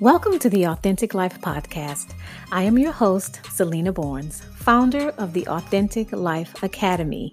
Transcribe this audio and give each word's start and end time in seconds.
Welcome 0.00 0.40
to 0.40 0.50
the 0.50 0.64
Authentic 0.64 1.14
Life 1.14 1.40
Podcast. 1.40 2.14
I 2.50 2.64
am 2.64 2.76
your 2.76 2.90
host, 2.90 3.40
Selena 3.52 3.92
Barnes, 3.92 4.42
founder 4.56 5.10
of 5.10 5.32
the 5.32 5.46
Authentic 5.46 6.10
Life 6.10 6.64
Academy. 6.64 7.32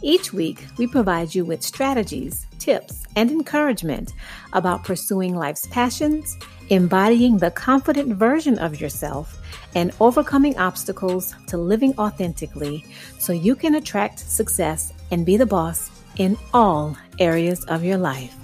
Each 0.00 0.32
week, 0.32 0.64
we 0.78 0.86
provide 0.86 1.34
you 1.34 1.44
with 1.44 1.62
strategies, 1.62 2.46
tips, 2.58 3.04
and 3.16 3.30
encouragement 3.30 4.14
about 4.54 4.82
pursuing 4.82 5.36
life's 5.36 5.66
passions, 5.66 6.38
embodying 6.70 7.36
the 7.36 7.50
confident 7.50 8.16
version 8.16 8.58
of 8.60 8.80
yourself, 8.80 9.38
and 9.74 9.92
overcoming 10.00 10.56
obstacles 10.58 11.34
to 11.48 11.58
living 11.58 11.92
authentically 11.98 12.82
so 13.18 13.34
you 13.34 13.54
can 13.54 13.74
attract 13.74 14.20
success 14.20 14.94
and 15.10 15.26
be 15.26 15.36
the 15.36 15.44
boss 15.44 15.90
in 16.16 16.38
all 16.54 16.96
areas 17.18 17.62
of 17.66 17.84
your 17.84 17.98
life. 17.98 18.39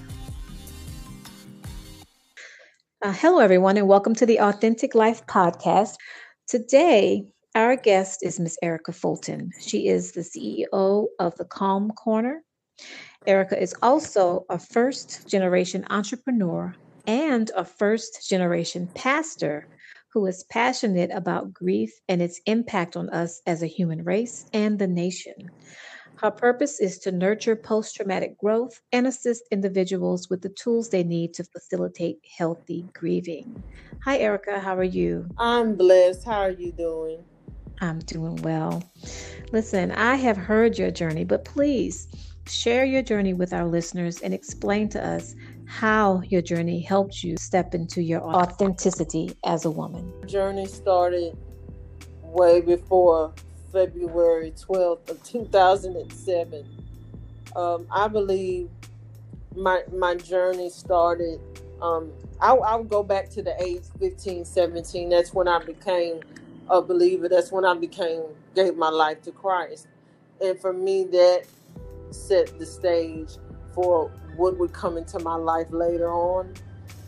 Uh, 3.02 3.12
hello, 3.12 3.41
everyone, 3.41 3.77
and 3.77 3.86
welcome 3.86 4.14
to 4.14 4.24
the 4.24 4.41
Authentic 4.41 4.95
Life 4.95 5.27
Podcast. 5.27 5.96
Today, 6.48 7.27
our 7.54 7.77
guest 7.77 8.20
is 8.23 8.41
Miss 8.41 8.56
Erica 8.62 8.91
Fulton. 8.91 9.50
She 9.60 9.88
is 9.88 10.12
the 10.12 10.23
CEO 10.23 11.04
of 11.18 11.37
the 11.37 11.45
Calm 11.45 11.90
Corner. 11.90 12.42
Erica 13.27 13.60
is 13.60 13.74
also 13.82 14.46
a 14.48 14.59
first 14.59 15.28
generation 15.28 15.84
entrepreneur 15.90 16.74
and 17.06 17.51
a 17.54 17.66
first 17.66 18.27
generation 18.30 18.88
pastor 18.95 19.68
who 20.15 20.24
is 20.24 20.45
passionate 20.45 21.10
about 21.12 21.52
grief 21.52 21.92
and 22.09 22.23
its 22.23 22.40
impact 22.46 22.96
on 22.96 23.10
us 23.10 23.42
as 23.46 23.62
a 23.62 23.66
human 23.66 24.04
race 24.04 24.46
and 24.54 24.78
the 24.78 24.88
nation. 24.88 25.51
Her 26.16 26.30
purpose 26.30 26.80
is 26.80 26.98
to 27.01 27.12
nurture 27.12 27.55
post 27.55 27.95
traumatic 27.95 28.38
growth 28.38 28.80
and 28.91 29.07
assist 29.07 29.45
individuals 29.51 30.30
with 30.30 30.41
the 30.41 30.48
tools 30.48 30.88
they 30.88 31.05
need 31.05 31.34
to 31.34 31.45
facilitate 31.45 32.20
healthy 32.38 32.87
grieving. 32.95 33.63
Hi, 34.02 34.18
Erica. 34.18 34.59
How 34.59 34.77
are 34.77 34.82
you? 34.82 35.29
I'm 35.37 35.77
blessed. 35.77 36.24
How 36.24 36.40
are 36.40 36.51
you 36.51 36.73
doing? 36.73 37.23
I'm 37.82 37.99
doing 37.99 38.37
well. 38.37 38.82
Listen, 39.52 39.93
I 39.93 40.15
have 40.15 40.38
heard 40.38 40.79
your 40.79 40.90
journey, 40.90 41.24
but 41.24 41.45
please 41.45 42.09
share 42.46 42.87
your 42.87 43.02
journey 43.02 43.35
with 43.35 43.52
our 43.52 43.66
listeners 43.66 44.23
and 44.23 44.33
explain 44.33 44.88
to 44.90 45.07
us 45.07 45.35
how 45.66 46.23
your 46.29 46.40
journey 46.40 46.80
helped 46.80 47.23
you 47.23 47.37
step 47.37 47.74
into 47.74 48.02
your 48.02 48.23
authenticity 48.23 49.37
as 49.45 49.66
a 49.66 49.71
woman. 49.71 50.10
Journey 50.27 50.66
started 50.66 51.37
way 52.23 52.62
before 52.62 53.35
February 53.77 54.52
12th 54.52 55.10
of 55.10 55.23
2007. 55.23 56.66
Um, 57.55 57.87
I 57.91 58.09
believe 58.09 58.71
my 59.55 59.83
my 59.93 60.15
journey 60.15 60.71
started. 60.71 61.38
Um, 61.83 62.10
I, 62.41 62.55
I 62.55 62.77
would 62.77 62.88
go 62.88 63.02
back 63.02 63.29
to 63.30 63.43
the 63.43 63.55
age 63.63 63.83
15, 64.00 64.47
17. 64.47 65.10
That's 65.10 65.34
when 65.34 65.47
I 65.47 65.62
became 65.62 66.21
a 66.71 66.81
believer. 66.81 67.28
That's 67.28 67.53
when 67.53 67.66
I 67.66 67.75
became 67.75 68.22
gave 68.55 68.78
my 68.78 68.88
life 68.88 69.21
to 69.25 69.31
Christ, 69.31 69.88
and 70.41 70.59
for 70.59 70.72
me 70.72 71.05
that 71.12 71.44
set 72.12 72.59
the 72.59 72.65
stage 72.65 73.37
for 73.75 74.11
what 74.37 74.56
would 74.56 74.72
come 74.72 74.97
into 74.97 75.19
my 75.19 75.34
life 75.34 75.66
later 75.71 76.11
on. 76.11 76.55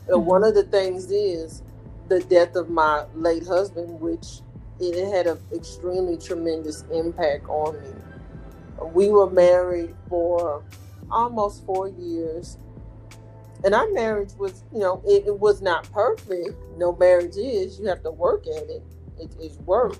And 0.06 0.26
one 0.26 0.42
mm-hmm. 0.42 0.48
of 0.48 0.54
the 0.54 0.64
things 0.64 1.10
is 1.10 1.62
the 2.08 2.20
death 2.20 2.56
of 2.56 2.68
my 2.68 3.06
late 3.14 3.46
husband, 3.46 4.00
which 4.00 4.42
it 4.80 5.12
had 5.12 5.26
an 5.26 5.38
extremely 5.54 6.16
tremendous 6.16 6.84
impact 6.92 7.48
on 7.48 7.80
me. 7.82 7.90
We 8.92 9.08
were 9.08 9.28
married 9.28 9.94
for 10.08 10.62
almost 11.10 11.64
four 11.66 11.88
years. 11.88 12.58
And 13.64 13.74
our 13.74 13.90
marriage 13.90 14.32
was, 14.38 14.62
you 14.72 14.78
know, 14.78 15.02
it, 15.04 15.26
it 15.26 15.38
was 15.38 15.60
not 15.60 15.90
perfect. 15.92 16.54
No 16.76 16.94
marriage 16.94 17.36
is. 17.36 17.78
You 17.80 17.86
have 17.86 18.02
to 18.04 18.10
work 18.10 18.46
at 18.46 18.62
it. 18.70 18.82
It 19.18 19.34
is 19.40 19.58
work. 19.58 19.96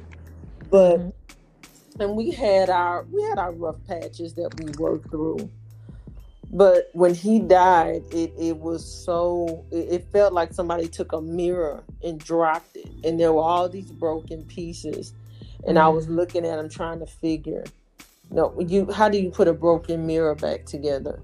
But 0.70 0.98
mm-hmm. 0.98 2.00
and 2.00 2.14
we 2.14 2.30
had 2.30 2.70
our 2.70 3.04
we 3.10 3.22
had 3.22 3.38
our 3.38 3.52
rough 3.52 3.84
patches 3.86 4.34
that 4.34 4.54
we 4.60 4.70
worked 4.78 5.10
through. 5.10 5.50
But 6.50 6.88
when 6.92 7.14
he 7.14 7.40
died, 7.40 8.04
it, 8.10 8.32
it 8.38 8.56
was 8.56 8.84
so, 8.84 9.64
it, 9.70 9.88
it 9.90 10.04
felt 10.12 10.32
like 10.32 10.52
somebody 10.52 10.88
took 10.88 11.12
a 11.12 11.20
mirror 11.20 11.84
and 12.02 12.18
dropped 12.18 12.76
it. 12.76 12.90
And 13.04 13.20
there 13.20 13.32
were 13.32 13.42
all 13.42 13.68
these 13.68 13.90
broken 13.90 14.44
pieces. 14.44 15.12
And 15.66 15.76
mm-hmm. 15.76 15.86
I 15.86 15.88
was 15.88 16.06
mm-hmm. 16.06 16.16
looking 16.16 16.46
at 16.46 16.56
them 16.56 16.70
trying 16.70 17.00
to 17.00 17.06
figure, 17.06 17.64
you 18.30 18.36
know, 18.36 18.58
you, 18.60 18.90
how 18.90 19.08
do 19.08 19.18
you 19.18 19.30
put 19.30 19.46
a 19.46 19.52
broken 19.52 20.06
mirror 20.06 20.34
back 20.34 20.64
together? 20.64 21.20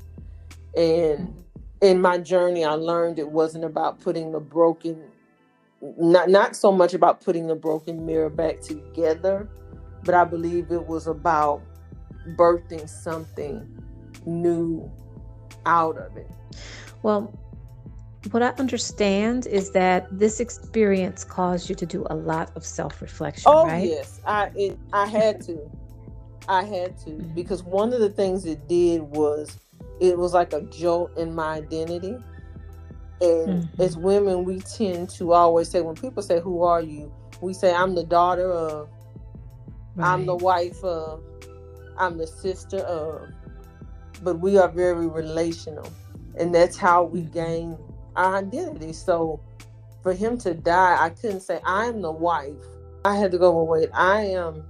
And 0.77 1.43
in 1.81 2.03
my 2.03 2.19
journey, 2.19 2.65
I 2.65 2.75
learned 2.75 3.19
it 3.19 3.31
wasn't 3.31 3.65
about 3.65 4.01
putting 4.01 4.33
the 4.33 4.41
broken, 4.41 5.05
not, 5.81 6.29
not 6.29 6.55
so 6.55 6.71
much 6.71 6.93
about 6.93 7.23
putting 7.23 7.47
the 7.47 7.55
broken 7.55 8.05
mirror 8.05 8.29
back 8.29 8.61
together, 8.61 9.49
but 10.03 10.15
I 10.15 10.25
believe 10.25 10.71
it 10.71 10.87
was 10.87 11.07
about 11.07 11.63
birthing 12.37 12.89
something 12.89 13.67
new 14.27 14.91
out 15.67 15.97
of 15.99 16.17
it? 16.17 16.31
Well, 17.03 17.33
what 18.31 18.43
I 18.43 18.49
understand 18.59 19.47
is 19.47 19.71
that 19.73 20.07
this 20.11 20.41
experience 20.41 21.25
caused 21.25 21.69
you 21.69 21.75
to 21.75 21.87
do 21.87 22.07
a 22.09 22.15
lot 22.15 22.51
of 22.57 22.65
self-reflection. 22.65 23.45
Oh 23.47 23.67
right? 23.67 23.87
yes, 23.87 24.21
I 24.27 24.51
it, 24.55 24.79
I 24.93 25.07
had 25.07 25.41
to, 25.43 25.71
I 26.49 26.65
had 26.65 26.97
to 27.01 27.11
mm-hmm. 27.11 27.35
because 27.35 27.63
one 27.63 27.93
of 27.93 28.01
the 28.01 28.09
things 28.09 28.47
it 28.47 28.67
did 28.69 29.03
was 29.03 29.59
it 30.01 30.19
was 30.19 30.33
like 30.33 30.53
a 30.53 30.63
jolt 30.63 31.17
in 31.19 31.35
my 31.35 31.55
identity. 31.55 32.17
And 33.21 33.65
mm-hmm. 33.65 33.83
as 33.83 33.97
women, 33.97 34.45
we 34.45 34.61
tend 34.61 35.09
to 35.11 35.33
always 35.33 35.69
say 35.69 35.81
when 35.81 35.95
people 35.95 36.23
say, 36.23 36.41
"Who 36.41 36.63
are 36.63 36.81
you?" 36.81 37.13
We 37.41 37.55
say, 37.55 37.73
"I'm 37.73 37.95
the 37.95 38.05
daughter 38.05 38.51
of," 38.51 38.89
right. 39.95 40.13
"I'm 40.13 40.27
the 40.27 40.35
wife 40.35 40.83
of," 40.83 41.23
"I'm 41.99 42.19
the 42.19 42.27
sister 42.27 42.79
of." 42.79 43.29
But 44.25 44.41
we 44.41 44.57
are 44.57 44.69
very 44.69 45.07
relational 45.07 45.91
and 46.37 46.55
that's 46.55 46.77
how 46.77 47.05
we 47.05 47.21
mm-hmm. 47.21 47.33
gain 47.33 47.79
our 48.17 48.37
identity. 48.37 48.93
So 48.93 49.41
for 50.03 50.13
him 50.13 50.37
to 50.39 50.53
die 50.55 50.97
i 51.01 51.09
couldn't 51.09 51.41
say 51.41 51.61
i'm 51.65 52.03
the 52.03 52.13
wife. 52.13 52.53
I 53.05 53.17
had 53.17 53.33
to 53.33 53.39
go 53.39 53.53
well 53.53 53.67
wait 53.67 53.91
i 53.93 54.21
am 54.23 54.65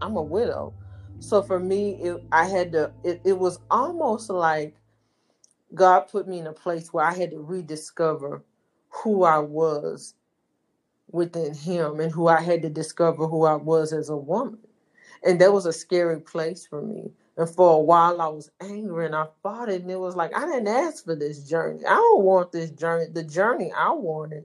i'm 0.00 0.16
a 0.16 0.22
widow. 0.22 0.74
So 1.18 1.42
for 1.42 1.58
me 1.58 1.94
it, 2.02 2.22
i 2.30 2.44
had 2.46 2.72
to 2.72 2.92
it, 3.04 3.20
it 3.24 3.38
was 3.38 3.58
almost 3.70 4.30
like 4.30 4.76
god 5.74 6.00
put 6.00 6.28
me 6.28 6.38
in 6.38 6.46
a 6.46 6.52
place 6.52 6.92
where 6.92 7.04
i 7.04 7.14
had 7.14 7.30
to 7.30 7.38
rediscover 7.38 8.44
who 8.90 9.24
i 9.24 9.38
was 9.38 10.14
within 11.10 11.54
him 11.54 12.00
and 12.00 12.12
who 12.12 12.28
i 12.28 12.40
had 12.40 12.60
to 12.62 12.68
discover 12.68 13.26
who 13.26 13.44
i 13.44 13.54
was 13.54 13.92
as 13.92 14.08
a 14.10 14.16
woman. 14.16 14.58
And 15.24 15.40
that 15.40 15.52
was 15.52 15.66
a 15.66 15.72
scary 15.72 16.20
place 16.20 16.66
for 16.66 16.82
me 16.82 17.12
and 17.42 17.54
for 17.54 17.74
a 17.74 17.80
while, 17.80 18.20
I 18.20 18.28
was 18.28 18.50
angry 18.60 19.06
and 19.06 19.14
I 19.14 19.26
fought 19.42 19.68
it. 19.68 19.82
And 19.82 19.90
it 19.90 19.98
was 19.98 20.14
like, 20.14 20.36
I 20.36 20.44
didn't 20.46 20.68
ask 20.68 21.04
for 21.04 21.16
this 21.16 21.40
journey. 21.40 21.84
I 21.84 21.94
don't 21.94 22.22
want 22.22 22.52
this 22.52 22.70
journey. 22.70 23.06
The 23.12 23.24
journey 23.24 23.72
I 23.76 23.90
wanted 23.90 24.44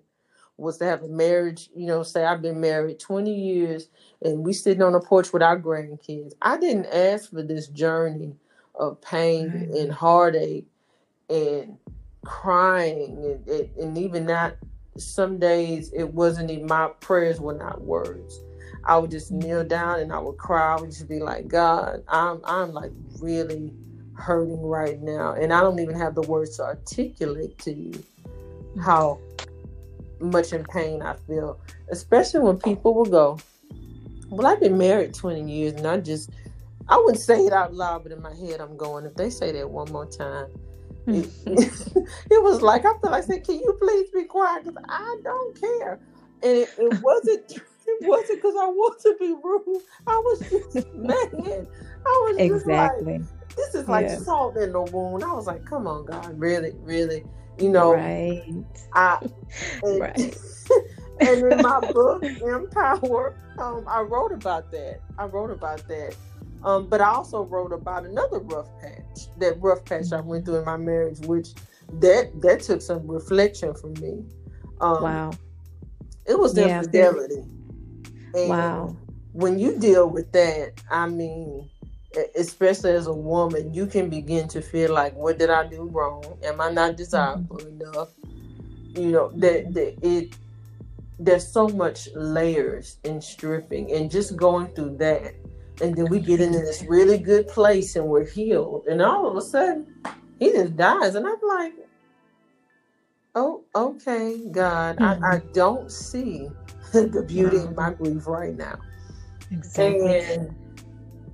was 0.58 0.80
to 0.80 0.86
have 0.86 1.04
a 1.04 1.08
marriage, 1.08 1.70
you 1.76 1.86
know, 1.86 2.02
say 2.02 2.26
I've 2.26 2.42
been 2.42 2.60
married 2.60 3.00
20 3.00 3.32
years 3.32 3.90
and 4.24 4.44
we 4.44 4.54
sitting 4.54 4.82
on 4.82 4.94
the 4.94 5.00
porch 5.00 5.32
with 5.32 5.44
our 5.44 5.60
grandkids. 5.60 6.34
I 6.42 6.58
didn't 6.58 6.88
ask 6.88 7.30
for 7.30 7.44
this 7.44 7.68
journey 7.68 8.36
of 8.74 9.00
pain 9.02 9.72
and 9.76 9.92
heartache 9.92 10.68
and 11.30 11.78
crying 12.26 13.24
and, 13.24 13.48
and, 13.48 13.78
and 13.78 13.98
even 14.00 14.26
not 14.26 14.56
some 15.02 15.40
days 15.40 15.92
it 15.94 16.14
wasn't 16.14 16.50
even 16.50 16.66
my 16.68 16.88
prayers 17.00 17.40
were 17.40 17.54
not 17.54 17.82
words 17.82 18.40
I 18.88 18.98
would 18.98 19.12
just 19.12 19.32
kneel 19.32 19.66
down 19.66 20.00
and 20.00 20.14
I 20.14 20.20
would 20.20 20.38
cry. 20.38 20.74
I 20.76 20.80
would 20.80 20.92
just 20.92 21.10
be 21.10 21.20
like, 21.20 21.50
God, 21.50 22.04
I'm 22.08 22.40
I'm 22.46 22.72
like 22.72 22.92
really 23.20 23.74
hurting 24.14 24.62
right 24.62 25.02
now. 25.02 25.34
And 25.34 25.52
I 25.52 25.60
don't 25.62 25.80
even 25.80 25.96
have 25.96 26.16
the 26.16 26.22
words 26.22 26.56
to 26.58 26.64
articulate 26.64 27.58
to 27.60 27.74
you 27.74 28.04
how 28.82 29.20
much 30.20 30.54
in 30.54 30.64
pain 30.64 31.02
I 31.02 31.16
feel. 31.28 31.60
Especially 31.92 32.40
when 32.40 32.58
people 32.58 32.94
will 32.94 33.06
go, 33.06 33.38
Well, 34.30 34.48
I've 34.48 34.62
been 34.62 34.78
married 34.78 35.14
20 35.14 35.50
years 35.52 35.74
and 35.74 35.86
I 35.86 35.98
just 35.98 36.32
I 36.88 36.96
wouldn't 36.96 37.20
say 37.20 37.46
it 37.46 37.52
out 37.52 37.74
loud, 37.74 38.04
but 38.04 38.14
in 38.14 38.22
my 38.22 38.34
head 38.34 38.62
I'm 38.62 38.78
going, 38.78 39.06
if 39.06 39.16
they 39.16 39.30
say 39.30 39.52
that 39.52 39.70
one 39.70 39.92
more 39.92 40.06
time, 40.06 40.48
it, 41.08 41.30
it, 42.32 42.44
was 42.44 42.62
like 42.62 42.86
I 42.86 42.92
feel 43.02 43.12
like 43.12 43.24
saying, 43.24 43.44
Can 43.44 43.56
you 43.56 43.78
please 43.82 44.10
be 44.12 44.26
quiet? 44.26 44.66
Because 44.66 44.84
I 44.90 45.18
don't 45.24 45.60
care. 45.60 46.00
And 46.44 46.58
it, 46.58 46.70
it 46.78 47.02
wasn't 47.02 47.52
it 47.88 48.08
wasn't 48.08 48.40
because 48.40 48.56
I 48.56 48.68
want 48.68 49.00
to 49.02 49.16
be 49.20 49.34
rude. 49.44 49.82
I 50.06 50.18
was 50.18 50.40
just 50.40 50.88
mad. 50.94 51.68
I 52.06 52.26
was 52.28 52.36
exactly. 52.38 53.20
Like, 53.20 53.56
this 53.56 53.76
is 53.76 53.88
like 53.88 54.08
yeah. 54.08 54.18
salt 54.18 54.58
in 54.58 54.74
the 54.74 54.82
wound. 54.82 55.24
I 55.24 55.34
was 55.34 55.48
like, 55.48 55.66
come 55.66 55.88
on, 55.88 56.06
God, 56.06 56.38
really, 56.38 56.74
really, 56.82 57.24
you 57.58 57.70
know. 57.70 57.94
Right. 57.94 58.54
I 58.94 59.18
and, 59.84 60.00
right. 60.00 60.38
and 61.22 61.52
in 61.54 61.62
my 61.62 61.80
book, 61.92 62.24
Empower, 62.24 63.36
um, 63.58 63.86
I 63.88 64.02
wrote 64.02 64.32
about 64.32 64.70
that. 64.72 65.00
I 65.18 65.26
wrote 65.26 65.50
about 65.50 65.88
that. 65.88 66.16
Um, 66.64 66.88
but 66.88 67.02
I 67.02 67.10
also 67.10 67.44
wrote 67.44 67.72
about 67.72 68.06
another 68.06 68.40
rough 68.40 68.68
patch, 68.82 69.28
that 69.38 69.62
rough 69.62 69.86
patch 69.86 70.12
I 70.12 70.22
went 70.22 70.46
through 70.46 70.58
in 70.58 70.66
my 70.66 70.78
marriage, 70.78 71.20
which 71.22 71.50
that 72.00 72.42
that 72.42 72.62
took 72.62 72.82
some 72.82 73.08
reflection 73.08 73.74
from 73.74 73.94
me. 73.94 74.26
Um, 74.82 75.02
wow. 75.04 75.32
It 76.26 76.38
was 76.38 76.58
Yeah, 76.58 76.80
infidelity. 76.80 77.44
And 78.34 78.50
Wow. 78.50 78.96
when 79.34 79.60
you 79.60 79.78
deal 79.80 80.10
with 80.10 80.32
that, 80.34 80.74
I 80.92 81.08
mean, 81.08 81.70
especially 82.36 82.92
as 82.92 83.08
a 83.08 83.14
woman, 83.14 83.74
you 83.74 83.86
can 83.86 84.10
begin 84.10 84.48
to 84.50 84.62
feel 84.62 84.94
like, 84.94 85.16
what 85.16 85.38
did 85.38 85.50
I 85.50 85.68
do 85.68 85.84
wrong? 85.84 86.38
Am 86.44 86.60
I 86.60 86.72
not 86.72 86.98
desirable 86.98 87.60
enough? 87.60 88.10
You 88.96 89.12
know, 89.12 89.32
that, 89.36 89.74
that 89.74 89.98
it 90.02 90.36
there's 91.20 91.48
so 91.48 91.68
much 91.68 92.10
layers 92.16 92.98
in 93.04 93.22
stripping 93.22 93.92
and 93.92 94.12
just 94.12 94.36
going 94.36 94.68
through 94.68 94.98
that. 94.98 95.34
And 95.82 95.96
then 95.96 96.08
we 96.10 96.20
get 96.20 96.42
into 96.42 96.60
this 96.60 96.84
really 96.84 97.18
good 97.20 97.48
place 97.48 97.96
and 97.96 98.08
we're 98.08 98.26
healed. 98.26 98.88
And 98.88 99.02
all 99.02 99.28
of 99.30 99.36
a 99.38 99.42
sudden, 99.42 99.88
he 100.40 100.52
just 100.52 100.76
dies. 100.76 101.16
And 101.16 101.28
I'm 101.28 101.38
like, 101.48 101.74
oh, 103.36 103.64
okay, 103.76 104.50
God, 104.52 104.98
I, 105.02 105.16
hmm. 105.16 105.24
I 105.24 105.42
don't 105.54 105.92
see 105.92 106.50
the 106.94 107.24
beauty 107.28 107.58
in 107.58 107.76
my 107.76 107.94
grief 107.94 108.28
right 108.28 108.56
now. 108.56 108.80
Exactly. 109.52 110.20
And 110.20 110.56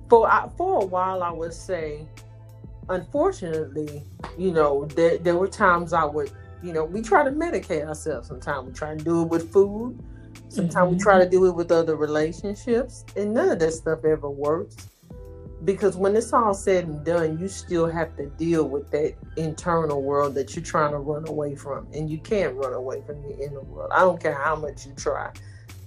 for 0.08 0.28
I- 0.30 0.48
for 0.56 0.82
a 0.82 0.86
while, 0.86 1.22
I 1.22 1.30
would 1.30 1.54
say, 1.54 2.08
unfortunately, 2.88 4.04
you 4.38 4.52
know, 4.52 4.86
there 4.86 5.18
there 5.18 5.36
were 5.36 5.48
times 5.48 5.92
I 5.92 6.04
would, 6.04 6.32
you 6.62 6.72
know, 6.72 6.84
we 6.84 7.02
try 7.02 7.24
to 7.24 7.30
medicate 7.30 7.86
ourselves. 7.86 8.28
Sometimes 8.28 8.66
we 8.68 8.72
try 8.72 8.96
to 8.96 9.04
do 9.04 9.22
it 9.22 9.28
with 9.28 9.52
food. 9.52 9.98
Sometimes 10.54 10.92
we 10.92 10.98
try 10.98 11.18
to 11.18 11.28
do 11.28 11.46
it 11.46 11.54
with 11.56 11.72
other 11.72 11.96
relationships, 11.96 13.04
and 13.16 13.34
none 13.34 13.50
of 13.50 13.58
that 13.58 13.72
stuff 13.72 14.04
ever 14.04 14.30
works. 14.30 14.76
Because 15.64 15.96
when 15.96 16.14
it's 16.14 16.32
all 16.32 16.54
said 16.54 16.84
and 16.84 17.04
done, 17.04 17.38
you 17.40 17.48
still 17.48 17.86
have 17.86 18.16
to 18.18 18.26
deal 18.26 18.68
with 18.68 18.88
that 18.92 19.14
internal 19.36 20.02
world 20.02 20.34
that 20.34 20.54
you're 20.54 20.64
trying 20.64 20.92
to 20.92 20.98
run 20.98 21.26
away 21.26 21.56
from, 21.56 21.88
and 21.92 22.08
you 22.08 22.18
can't 22.18 22.54
run 22.54 22.72
away 22.72 23.02
from 23.04 23.20
the 23.22 23.36
inner 23.38 23.62
world. 23.62 23.90
I 23.92 24.00
don't 24.00 24.22
care 24.22 24.34
how 24.34 24.54
much 24.54 24.86
you 24.86 24.92
try. 24.92 25.32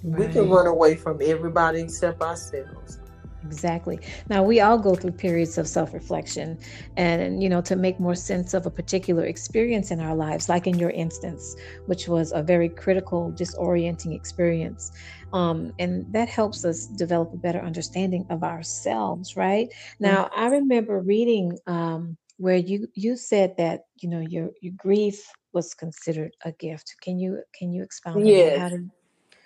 We 0.03 0.27
can 0.27 0.49
run 0.49 0.67
away 0.67 0.95
from 0.95 1.19
everybody 1.21 1.81
except 1.81 2.21
ourselves. 2.21 2.99
Exactly. 3.47 3.99
Now 4.29 4.43
we 4.43 4.59
all 4.59 4.77
go 4.77 4.93
through 4.93 5.13
periods 5.13 5.57
of 5.57 5.67
self-reflection 5.67 6.59
and 6.97 7.41
you 7.41 7.47
know 7.47 7.61
to 7.61 7.75
make 7.77 7.97
more 7.99 8.15
sense 8.15 8.53
of 8.53 8.65
a 8.65 8.69
particular 8.69 9.25
experience 9.25 9.89
in 9.89 10.01
our 10.01 10.15
lives 10.15 10.49
like 10.49 10.67
in 10.67 10.77
your 10.77 10.89
instance 10.89 11.55
which 11.85 12.07
was 12.09 12.33
a 12.33 12.43
very 12.43 12.67
critical 12.69 13.31
disorienting 13.31 14.13
experience. 14.13 14.91
Um, 15.31 15.71
and 15.79 16.05
that 16.13 16.27
helps 16.27 16.65
us 16.65 16.87
develop 16.87 17.33
a 17.33 17.37
better 17.37 17.61
understanding 17.61 18.25
of 18.29 18.43
ourselves, 18.43 19.37
right? 19.37 19.67
Now 19.99 20.29
I 20.35 20.47
remember 20.47 20.99
reading 20.99 21.57
um, 21.67 22.17
where 22.37 22.57
you 22.57 22.87
you 22.95 23.15
said 23.15 23.55
that 23.57 23.85
you 24.01 24.09
know 24.09 24.19
your 24.19 24.51
your 24.61 24.73
grief 24.77 25.25
was 25.53 25.73
considered 25.73 26.35
a 26.43 26.51
gift. 26.51 26.95
Can 27.01 27.17
you 27.17 27.41
can 27.57 27.71
you 27.71 27.81
expound 27.83 28.17
on 28.17 28.23
that? 28.23 28.33
Yes. 28.33 28.59
How 28.59 28.69
did 28.69 28.91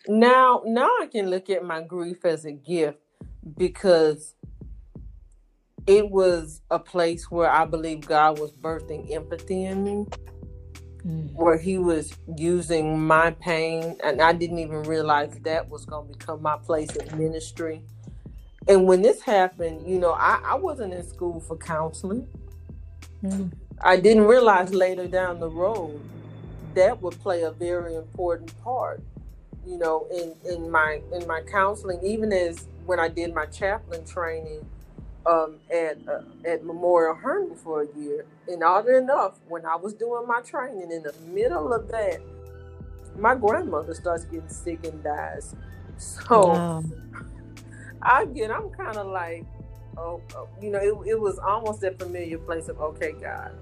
Now, 0.07 0.63
now 0.65 0.89
I 1.01 1.07
can 1.11 1.29
look 1.29 1.49
at 1.49 1.63
my 1.63 1.81
grief 1.81 2.25
as 2.25 2.45
a 2.45 2.51
gift 2.51 3.00
because 3.57 4.35
it 5.87 6.09
was 6.09 6.61
a 6.71 6.79
place 6.79 7.29
where 7.31 7.49
I 7.49 7.65
believe 7.65 8.01
God 8.01 8.39
was 8.39 8.51
birthing 8.53 9.11
empathy 9.11 9.65
in 9.65 9.83
me, 9.83 10.07
Mm, 11.05 11.31
where 11.33 11.57
He 11.57 11.77
was 11.77 12.13
using 12.37 12.99
my 13.05 13.31
pain, 13.31 13.97
and 14.03 14.21
I 14.21 14.33
didn't 14.33 14.59
even 14.59 14.83
realize 14.83 15.39
that 15.43 15.69
was 15.69 15.85
going 15.85 16.07
to 16.11 16.17
become 16.17 16.41
my 16.41 16.57
place 16.57 16.95
of 16.95 17.13
ministry. 17.17 17.83
And 18.67 18.87
when 18.87 19.01
this 19.01 19.21
happened, 19.21 19.87
you 19.87 19.99
know, 19.99 20.11
I, 20.13 20.41
I 20.45 20.55
wasn't 20.55 20.93
in 20.93 21.07
school 21.07 21.39
for 21.41 21.57
counseling. 21.57 22.27
mm, 23.23 23.51
I 23.81 23.97
didn't 23.97 24.25
realize 24.25 24.73
later 24.73 25.07
down 25.07 25.39
the 25.39 25.49
road 25.49 26.01
that 26.75 27.01
would 27.01 27.19
play 27.19 27.43
a 27.43 27.51
very 27.51 27.95
important 27.95 28.57
part, 28.63 29.03
you 29.65 29.77
know, 29.77 30.07
in, 30.11 30.35
in 30.49 30.71
my 30.71 31.01
in 31.13 31.27
my 31.27 31.41
counseling, 31.41 31.99
even 32.03 32.31
as 32.33 32.67
when 32.85 32.99
I 32.99 33.09
did 33.09 33.33
my 33.33 33.45
chaplain 33.47 34.05
training 34.05 34.65
um, 35.25 35.57
at 35.71 35.97
uh, 36.07 36.21
at 36.47 36.65
Memorial 36.65 37.15
Hermann 37.15 37.55
for 37.57 37.83
a 37.83 37.87
year. 37.97 38.25
And 38.47 38.63
oddly 38.63 38.95
enough, 38.95 39.39
when 39.47 39.65
I 39.65 39.75
was 39.77 39.93
doing 39.93 40.27
my 40.27 40.41
training, 40.41 40.91
in 40.91 41.03
the 41.03 41.13
middle 41.27 41.73
of 41.73 41.89
that, 41.89 42.21
my 43.17 43.35
grandmother 43.35 43.93
starts 43.93 44.25
getting 44.25 44.49
sick 44.49 44.85
and 44.85 45.03
dies. 45.03 45.55
So 45.97 46.63
Wow. 46.63 46.83
I 48.01 48.25
get, 48.25 48.51
I'm 48.51 48.69
kind 48.71 48.97
of 48.97 49.07
like, 49.07 49.45
oh, 49.97 50.21
oh, 50.35 50.49
you 50.61 50.71
know, 50.71 50.79
it, 50.79 51.11
it 51.11 51.19
was 51.21 51.39
almost 51.39 51.81
that 51.81 51.99
familiar 51.99 52.37
place 52.39 52.69
of, 52.69 52.79
okay, 52.81 53.13
God, 53.13 53.53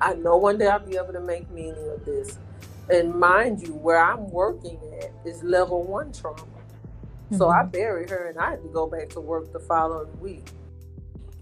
I 0.00 0.14
know 0.14 0.36
one 0.38 0.58
day 0.58 0.68
I'll 0.68 0.80
be 0.80 0.96
able 0.96 1.14
to 1.14 1.20
make 1.20 1.50
meaning 1.50 1.88
of 1.90 2.04
this. 2.04 2.38
And 2.90 3.14
mind 3.14 3.62
you, 3.62 3.74
where 3.74 3.98
I'm 4.02 4.30
working 4.30 4.78
at 5.02 5.12
is 5.26 5.42
level 5.42 5.84
one 5.84 6.12
trauma. 6.12 6.57
So 7.32 7.48
I 7.50 7.64
Mhm. 7.64 7.72
buried 7.72 8.10
her 8.10 8.26
and 8.28 8.38
I 8.38 8.52
had 8.52 8.62
to 8.62 8.68
go 8.68 8.86
back 8.88 9.10
to 9.10 9.20
work 9.20 9.52
the 9.52 9.60
following 9.60 10.20
week. 10.20 10.46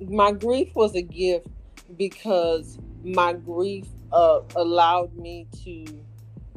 My 0.00 0.32
grief 0.32 0.74
was 0.76 0.94
a 0.96 1.02
gift 1.02 1.48
because 1.96 2.78
my 3.04 3.34
grief 3.34 3.86
uh, 4.12 4.42
allowed 4.56 5.14
me 5.16 5.48
to 5.64 5.86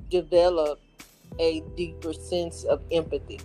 develop 0.09 0.81
a 1.39 1.61
deeper 1.77 2.13
sense 2.13 2.63
of 2.65 2.81
empathy. 2.91 3.39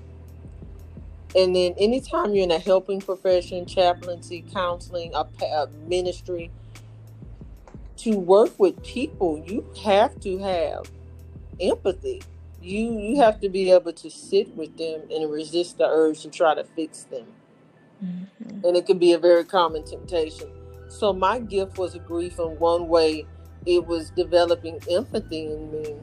And 1.37 1.57
then, 1.57 1.75
anytime 1.79 2.35
you're 2.35 2.45
in 2.45 2.53
a 2.53 2.59
helping 2.61 3.01
profession, 3.01 3.67
chaplaincy, 3.67 4.43
counseling, 4.53 5.15
a, 5.15 5.27
a 5.47 5.69
ministry, 5.89 6.53
to 7.99 8.19
work 8.19 8.59
with 8.59 8.83
people, 8.85 9.39
you 9.47 9.67
have 9.85 10.21
to 10.21 10.39
have 10.39 10.91
empathy. 11.61 12.23
You 12.65 12.99
you 13.01 13.19
have 13.23 13.41
to 13.43 13.51
be 13.51 13.73
able 13.73 13.95
to 13.95 14.11
sit 14.11 14.57
with 14.57 14.77
them 14.79 15.03
and 15.11 15.31
resist 15.33 15.79
the 15.79 15.87
urge 15.89 16.23
to 16.23 16.31
try 16.31 16.55
to 16.57 16.65
fix 16.65 17.05
them. 17.05 17.27
Mhm. 18.05 18.65
And 18.65 18.77
it 18.77 18.87
can 18.87 18.99
be 18.99 19.13
a 19.13 19.19
very 19.19 19.45
common 19.45 19.85
temptation. 19.85 20.49
So 20.89 21.13
my 21.13 21.41
gift 21.41 21.79
was 21.79 21.95
a 21.95 22.01
grief 22.01 22.39
in 22.41 22.59
one 22.59 22.89
way. 22.89 23.27
It 23.67 23.87
was 23.87 24.11
developing 24.11 24.81
empathy 24.91 25.47
in 25.47 25.73
me. 25.73 25.97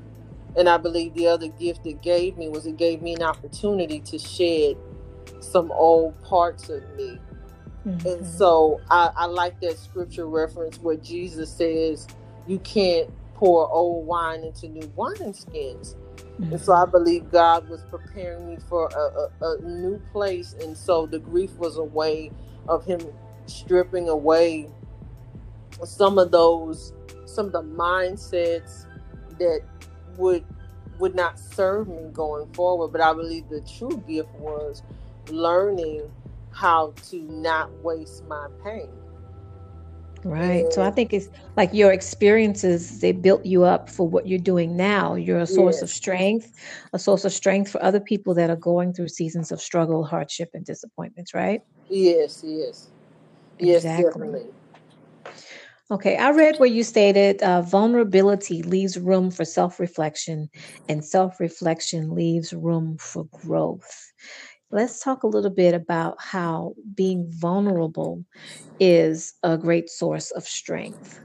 And 0.58 0.70
I 0.70 0.78
believe 0.78 1.16
the 1.16 1.28
other 1.28 1.50
gift 1.50 1.86
it 1.86 2.02
gave 2.02 2.38
me 2.38 2.50
was 2.50 2.68
it 2.68 2.78
gave 2.78 3.02
me 3.02 3.16
an 3.16 3.24
opportunity 3.24 4.02
to 4.02 4.20
shed 4.20 4.78
some 5.40 5.72
old 5.72 6.20
parts 6.22 6.70
of 6.70 6.84
me. 6.98 7.20
And 8.06 8.22
Mhm. 8.22 8.26
so 8.26 8.82
I, 8.90 9.12
I 9.16 9.26
like 9.28 9.60
that 9.62 9.78
scripture 9.80 10.28
reference 10.28 10.80
where 10.82 10.98
Jesus 10.98 11.52
says 11.52 12.08
you 12.48 12.60
can't 12.60 13.10
pour 13.36 13.70
old 13.72 14.08
wine 14.08 14.44
into 14.44 14.70
new 14.70 14.88
wineskins. 14.98 15.96
And 16.38 16.54
mm. 16.54 16.60
so 16.60 16.74
I 16.74 16.86
believe 16.86 17.32
God 17.32 17.70
was 17.70 17.84
preparing 17.90 18.48
me 18.48 18.58
for 18.68 18.88
a, 18.88 19.46
a, 19.46 19.58
a 19.58 19.62
new 19.62 20.02
place. 20.12 20.56
And 20.62 20.76
so 20.76 21.06
the 21.06 21.20
grief 21.20 21.56
was 21.58 21.78
a 21.78 21.84
way 21.84 22.32
of 22.68 22.86
Him 22.86 23.02
stripping 23.46 24.10
away 24.10 24.70
some 25.84 26.18
of 26.18 26.32
those, 26.32 26.94
some 27.26 27.48
of 27.48 27.52
the 27.52 27.64
mindsets 27.64 28.86
that 29.40 29.62
would 30.18 30.46
would 31.00 31.16
not 31.16 31.40
serve 31.40 31.88
me 31.88 32.10
going 32.14 32.52
forward. 32.54 32.90
But 32.90 33.02
I 33.02 33.14
believe 33.14 33.50
the 33.50 33.62
true 33.62 34.04
gift 34.08 34.30
was 34.36 34.84
learning 35.30 36.12
how 36.52 36.94
to 37.10 37.22
not 37.22 37.72
waste 37.84 38.26
my 38.26 38.48
pain. 38.64 38.90
Right. 40.24 40.72
So 40.72 40.84
I 40.84 40.92
think 40.92 41.14
it's 41.14 41.28
like 41.58 41.74
your 41.74 41.92
experiences, 41.92 43.00
they 43.00 43.12
built 43.12 43.46
you 43.46 43.64
up 43.64 43.90
for 43.90 44.08
what 44.08 44.28
you're 44.28 44.38
doing 44.40 44.76
now. 44.78 45.16
You're 45.16 45.40
a 45.40 45.48
source 45.48 45.82
of 45.82 45.90
strength, 45.90 46.52
a 46.94 47.00
source 47.00 47.26
of 47.26 47.32
strength 47.32 47.72
for 47.72 47.82
other 47.84 48.00
people 48.00 48.34
that 48.36 48.50
are 48.50 48.56
going 48.56 48.94
through 48.94 49.08
seasons 49.10 49.52
of 49.52 49.62
struggle, 49.62 50.04
hardship, 50.06 50.50
and 50.54 50.64
disappointments, 50.66 51.34
right? 51.34 51.62
yes, 51.90 52.44
yes, 52.46 52.88
yes, 53.60 53.84
Exactly. 53.84 53.96
definitely. 53.96 54.46
Okay, 55.92 56.16
I 56.16 56.32
read 56.32 56.58
where 56.58 56.70
you 56.70 56.84
stated 56.84 57.42
uh, 57.44 57.62
vulnerability 57.62 58.64
leaves 58.64 58.98
room 58.98 59.30
for 59.30 59.44
self 59.44 59.80
reflection, 59.80 60.50
and 60.88 61.04
self 61.04 61.40
reflection 61.40 62.16
leaves 62.16 62.54
room 62.54 62.98
for 63.00 63.26
growth. 63.26 64.12
Let's 64.72 65.00
talk 65.00 65.24
a 65.24 65.28
little 65.28 65.52
bit 65.52 65.74
about 65.74 66.16
how 66.20 66.76
being 66.96 67.30
vulnerable 67.30 68.24
is 68.80 69.34
a 69.44 69.58
great 69.58 69.90
source 69.90 70.32
of 70.32 70.46
strength. 70.46 71.20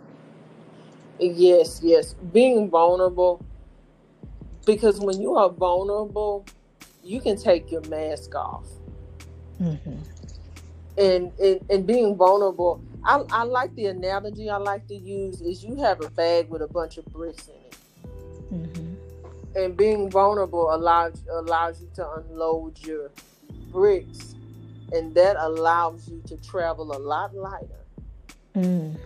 Yes, 1.21 1.81
yes. 1.83 2.15
Being 2.33 2.69
vulnerable, 2.69 3.41
because 4.67 4.99
when 5.01 5.21
you 5.21 5.37
are 5.37 5.49
vulnerable, 5.49 6.45
you 7.03 7.21
can 7.21 7.37
take 7.37 7.71
your 7.71 7.83
mask 7.83 8.35
off. 8.35 8.67
Mhm. 9.61 9.99
And 10.99 11.33
and, 11.39 11.61
and 11.71 11.87
being 11.87 12.17
vulnerable, 12.17 12.81
I, 13.05 13.23
I 13.31 13.45
like 13.45 13.75
the 13.77 13.87
analogy 13.87 14.51
I 14.51 14.57
like 14.57 14.89
to 14.89 14.95
use 14.97 15.41
is 15.41 15.63
you 15.65 15.77
have 15.77 16.01
a 16.05 16.11
bag 16.11 16.49
with 16.49 16.63
a 16.63 16.69
bunch 16.69 16.99
of 16.99 17.05
bricks 17.07 17.49
in 17.49 17.55
it. 17.55 17.77
Mhm. 18.53 18.97
And 19.55 19.77
being 19.77 20.11
vulnerable 20.11 20.75
allows 20.75 21.23
allows 21.31 21.81
you 21.81 21.89
to 21.95 22.11
unload 22.13 22.79
your 22.81 23.11
bricks 23.77 24.35
and 24.93 25.15
that 25.15 25.37
allows 25.39 26.09
you 26.09 26.23
to 26.27 26.37
travel 26.39 26.97
a 26.97 26.99
lot 26.99 27.35
lighter. 27.35 27.85
Mm. 28.55 28.97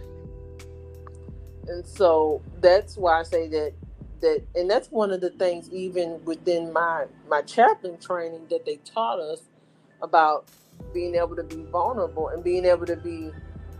And 1.66 1.84
so 1.84 2.40
that's 2.60 2.96
why 2.96 3.18
I 3.18 3.22
say 3.24 3.48
that 3.48 3.72
that 4.20 4.42
and 4.54 4.70
that's 4.70 4.88
one 4.92 5.10
of 5.10 5.20
the 5.20 5.30
things 5.30 5.68
even 5.70 6.24
within 6.24 6.72
my 6.72 7.06
my 7.28 7.42
chaplain 7.42 7.98
training 7.98 8.46
that 8.50 8.64
they 8.64 8.76
taught 8.76 9.18
us 9.18 9.40
about 10.02 10.46
being 10.94 11.16
able 11.16 11.34
to 11.34 11.42
be 11.42 11.64
vulnerable 11.64 12.28
and 12.28 12.44
being 12.44 12.64
able 12.64 12.86
to 12.86 12.96
be 12.96 13.30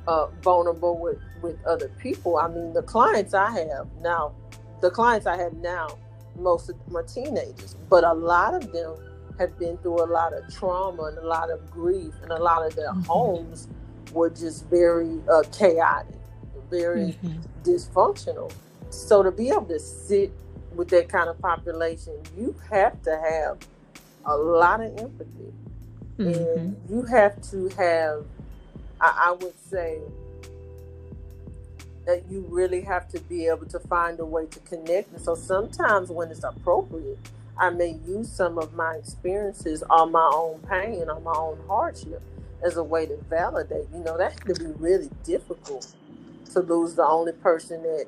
uh, 0.08 0.26
vulnerable 0.42 0.98
with 0.98 1.18
with 1.42 1.62
other 1.66 1.90
people 1.98 2.38
i 2.38 2.48
mean 2.48 2.72
the 2.72 2.82
clients 2.82 3.34
i 3.34 3.50
have 3.50 3.86
now 4.00 4.34
the 4.80 4.90
clients 4.90 5.26
i 5.26 5.36
have 5.36 5.52
now 5.54 5.88
most 6.36 6.70
of 6.70 6.86
them 6.86 6.96
are 6.96 7.02
teenagers 7.02 7.76
but 7.90 8.02
a 8.02 8.14
lot 8.14 8.54
of 8.54 8.72
them 8.72 8.96
have 9.40 9.58
been 9.58 9.76
through 9.78 10.04
a 10.04 10.06
lot 10.06 10.32
of 10.32 10.42
trauma 10.54 11.02
and 11.04 11.18
a 11.18 11.26
lot 11.26 11.50
of 11.50 11.68
grief 11.72 12.14
and 12.22 12.30
a 12.30 12.40
lot 12.40 12.64
of 12.64 12.76
their 12.76 12.92
mm-hmm. 12.92 13.02
homes 13.02 13.66
were 14.12 14.30
just 14.30 14.66
very 14.66 15.18
uh, 15.28 15.42
chaotic 15.50 16.14
very 16.70 17.16
mm-hmm. 17.24 17.40
dysfunctional 17.68 18.52
so 18.90 19.22
to 19.22 19.30
be 19.30 19.48
able 19.50 19.66
to 19.66 19.80
sit 19.80 20.32
with 20.74 20.88
that 20.88 21.08
kind 21.08 21.28
of 21.28 21.38
population, 21.40 22.14
you 22.36 22.54
have 22.70 23.00
to 23.02 23.10
have 23.10 23.58
a 24.24 24.36
lot 24.36 24.80
of 24.80 24.96
empathy. 24.98 25.52
Mm-hmm. 26.18 26.58
And 26.60 26.76
you 26.88 27.02
have 27.02 27.40
to 27.50 27.68
have, 27.70 28.24
I, 29.00 29.28
I 29.28 29.32
would 29.32 29.58
say, 29.68 29.98
that 32.06 32.24
you 32.30 32.44
really 32.48 32.80
have 32.82 33.08
to 33.08 33.20
be 33.20 33.46
able 33.46 33.66
to 33.66 33.78
find 33.78 34.18
a 34.20 34.24
way 34.24 34.46
to 34.46 34.58
connect. 34.60 35.12
And 35.12 35.20
so 35.20 35.34
sometimes 35.34 36.10
when 36.10 36.30
it's 36.30 36.44
appropriate, 36.44 37.18
I 37.60 37.68
may 37.70 37.98
use 38.06 38.32
some 38.32 38.58
of 38.58 38.74
my 38.74 38.94
experiences 38.94 39.82
on 39.90 40.12
my 40.12 40.30
own 40.34 40.60
pain, 40.60 41.10
on 41.10 41.22
my 41.22 41.34
own 41.36 41.60
hardship, 41.68 42.22
as 42.64 42.78
a 42.78 42.82
way 42.82 43.04
to 43.06 43.16
validate. 43.28 43.86
You 43.92 44.00
know, 44.00 44.16
that 44.16 44.40
could 44.40 44.58
be 44.58 44.72
really 44.78 45.10
difficult 45.24 45.94
to 46.52 46.60
lose 46.60 46.94
the 46.94 47.04
only 47.04 47.32
person 47.32 47.82
that 47.82 48.06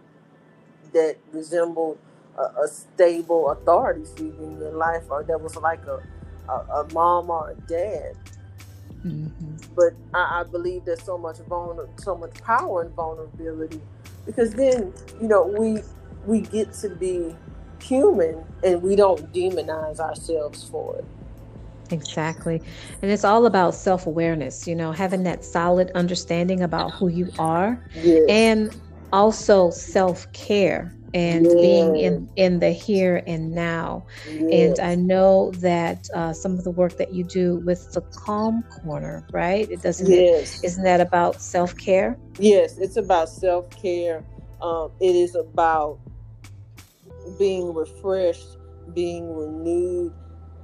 that 0.94 1.16
resembled 1.32 1.98
a, 2.36 2.42
a 2.62 2.68
stable 2.68 3.50
authority 3.50 4.04
figure 4.16 4.42
in 4.42 4.58
your 4.58 4.72
life, 4.72 5.04
or 5.10 5.22
that 5.22 5.40
was 5.40 5.54
like 5.56 5.84
a 5.86 6.02
a, 6.48 6.52
a 6.52 6.88
mom 6.94 7.30
or 7.30 7.50
a 7.50 7.54
dad. 7.68 8.16
Mm-hmm. 9.04 9.56
But 9.74 9.94
I, 10.14 10.40
I, 10.40 10.42
believe 10.44 10.84
there's 10.84 11.02
so 11.02 11.18
much 11.18 11.36
vulner- 11.38 11.88
so 12.00 12.16
much 12.16 12.34
power 12.42 12.84
in 12.84 12.90
vulnerability, 12.92 13.80
because 14.24 14.54
then 14.54 14.94
you 15.20 15.28
know 15.28 15.44
we 15.46 15.82
we 16.24 16.40
get 16.40 16.72
to 16.74 16.88
be 16.88 17.34
human 17.82 18.44
and 18.64 18.82
we 18.82 18.96
don't 18.96 19.32
demonize 19.32 19.98
ourselves 19.98 20.64
for 20.64 20.96
it. 20.96 21.04
Exactly. 21.90 22.62
And 23.02 23.10
it's 23.10 23.24
all 23.24 23.46
about 23.46 23.74
self 23.74 24.06
awareness, 24.06 24.66
you 24.66 24.74
know, 24.74 24.92
having 24.92 25.24
that 25.24 25.44
solid 25.44 25.90
understanding 25.94 26.62
about 26.62 26.92
who 26.92 27.08
you 27.08 27.30
are 27.38 27.84
yes. 27.94 28.24
and 28.28 28.80
also 29.12 29.70
self 29.70 30.32
care 30.32 30.94
and 31.14 31.44
yes. 31.44 31.54
being 31.54 31.96
in 31.96 32.28
in 32.36 32.58
the 32.58 32.70
here 32.70 33.22
and 33.26 33.52
now 33.52 34.04
yes. 34.30 34.78
and 34.78 34.80
i 34.80 34.94
know 34.94 35.50
that 35.56 36.08
uh, 36.14 36.32
some 36.32 36.52
of 36.52 36.64
the 36.64 36.70
work 36.70 36.96
that 36.96 37.12
you 37.12 37.22
do 37.24 37.56
with 37.66 37.92
the 37.92 38.00
calm 38.00 38.62
corner 38.82 39.26
right 39.30 39.70
it 39.70 39.82
doesn't 39.82 40.10
yes. 40.10 40.64
Isn't 40.64 40.84
that 40.84 41.00
about 41.00 41.40
self-care 41.40 42.16
yes 42.38 42.78
it's 42.78 42.96
about 42.96 43.28
self-care 43.28 44.24
um, 44.62 44.90
it 45.00 45.14
is 45.14 45.34
about 45.34 45.98
being 47.38 47.72
refreshed 47.74 48.56
being 48.94 49.34
renewed. 49.34 50.12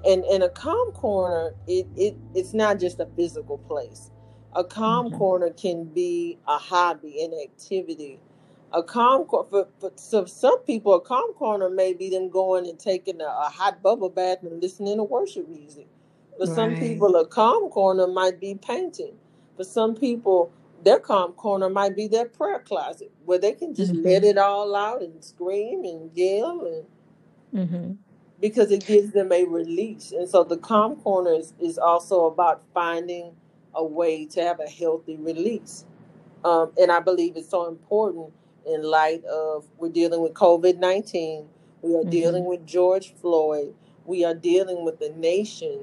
And 0.05 0.25
in 0.27 0.43
a 0.43 0.49
calm 0.49 0.93
corner 0.93 1.55
it, 1.67 1.87
it 1.97 2.17
it's 2.35 2.55
not 2.55 2.79
just 2.79 3.00
a 3.00 3.07
physical 3.17 3.59
place. 3.59 4.11
A 4.55 4.65
calm 4.65 5.09
mm-hmm. 5.09 5.19
corner 5.19 5.50
can 5.50 5.85
be 5.85 6.38
a 6.47 6.57
hobby 6.57 7.23
an 7.23 7.33
activity. 7.43 8.21
A 8.73 8.83
calm 8.83 9.25
corner 9.25 9.49
for, 9.49 9.69
for 9.81 9.93
so 9.97 10.25
some 10.27 10.59
people 10.61 10.95
a 10.95 11.00
calm 11.00 11.33
corner 11.35 11.69
may 11.69 11.95
be 11.95 12.11
them 12.11 12.29
going 12.31 12.69
and 12.69 12.79
taking 12.79 13.21
a, 13.21 13.25
a 13.25 13.50
hot 13.50 13.83
bubble 13.83 14.11
bath 14.11 14.38
and 14.43 14.62
listening 14.62 14.99
to 14.99 15.05
worship 15.05 15.49
music. 15.49 15.88
For 16.38 16.47
right. 16.47 16.55
some 16.55 16.77
people 16.77 17.17
a 17.17 17.27
calm 17.27 17.69
corner 17.71 18.07
might 18.07 18.41
be 18.41 18.55
painting. 18.55 19.15
For 19.57 19.65
some 19.65 19.97
people 19.97 20.53
their 20.85 20.99
calm 20.99 21.33
corner 21.33 21.69
might 21.69 21.97
be 21.97 22.07
their 22.07 22.27
prayer 22.27 22.61
closet 22.61 23.11
where 23.25 23.39
they 23.39 23.53
can 23.53 23.75
just 23.75 23.93
mm-hmm. 23.93 24.07
let 24.07 24.25
it 24.25 24.39
all 24.39 24.75
out 24.75 25.03
and 25.03 25.23
scream 25.25 25.85
and 25.85 26.11
yell 26.15 26.85
and 27.53 27.69
mm-hmm. 27.69 27.93
because 28.41 28.71
it 28.71 28.87
gives 28.87 29.13
them 29.13 29.33
a 29.33 29.45
release 29.45 30.13
and 30.13 30.29
so 30.29 30.45
the 30.45 30.57
calm 30.57 30.97
corner 30.97 31.33
is, 31.33 31.53
is 31.61 31.79
also 31.79 32.27
about 32.27 32.63
finding 32.73 33.33
a 33.75 33.85
way 33.85 34.25
to 34.25 34.41
have 34.41 34.61
a 34.61 34.69
healthy 34.69 35.17
release 35.17 35.85
um, 36.45 36.71
and 36.79 36.93
i 36.93 37.01
believe 37.01 37.37
it's 37.37 37.51
so 37.51 37.69
important 37.69 38.33
in 38.69 38.83
light 38.83 39.25
of 39.25 39.65
we're 39.79 39.89
dealing 39.89 40.21
with 40.21 40.35
COVID 40.35 40.79
19, 40.79 41.47
we 41.83 41.95
are 41.95 41.99
mm-hmm. 41.99 42.11
dealing 42.11 42.45
with 42.45 42.67
George 42.67 43.15
Floyd, 43.15 43.75
we 44.05 44.25
are 44.25 44.35
dealing 44.35 44.85
with 44.85 44.99
the 44.99 45.11
nation. 45.11 45.81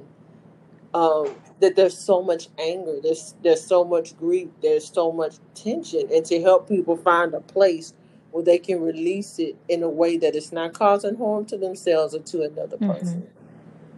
Um, 0.95 1.35
that 1.59 1.75
there's 1.75 1.97
so 1.97 2.21
much 2.21 2.47
anger, 2.57 2.99
there's 3.03 3.35
there's 3.43 3.65
so 3.65 3.83
much 3.83 4.17
grief, 4.17 4.47
there's 4.61 4.89
so 4.89 5.11
much 5.11 5.35
tension, 5.53 6.07
and 6.13 6.25
to 6.25 6.41
help 6.41 6.69
people 6.69 6.95
find 6.95 7.33
a 7.33 7.41
place 7.41 7.93
where 8.31 8.43
they 8.43 8.57
can 8.57 8.81
release 8.81 9.37
it 9.39 9.55
in 9.67 9.83
a 9.83 9.89
way 9.89 10.17
that 10.17 10.35
it's 10.35 10.53
not 10.53 10.73
causing 10.73 11.15
harm 11.17 11.45
to 11.47 11.57
themselves 11.57 12.15
or 12.15 12.19
to 12.19 12.43
another 12.43 12.77
person. 12.77 13.27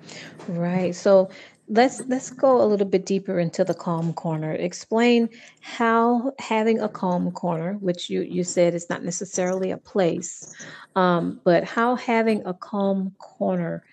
Mm-hmm. 0.08 0.58
Right. 0.58 0.96
So 0.96 1.30
let's 1.70 2.02
let's 2.08 2.30
go 2.32 2.62
a 2.62 2.66
little 2.66 2.88
bit 2.88 3.06
deeper 3.06 3.40
into 3.40 3.64
the 3.64 3.74
calm 3.74 4.14
corner 4.14 4.54
explain 4.54 5.28
how 5.60 6.32
having 6.40 6.80
a 6.80 6.88
calm 6.88 7.30
corner 7.32 7.74
which 7.82 8.10
you 8.10 8.22
you 8.22 8.44
said 8.44 8.74
is 8.74 8.90
not 8.90 9.04
necessarily 9.04 9.72
a 9.72 9.78
place 9.78 10.56
um, 10.96 11.42
but 11.44 11.66
how 11.66 11.96
having 11.96 12.42
a 12.46 12.54
calm 12.54 13.14
corner 13.18 13.84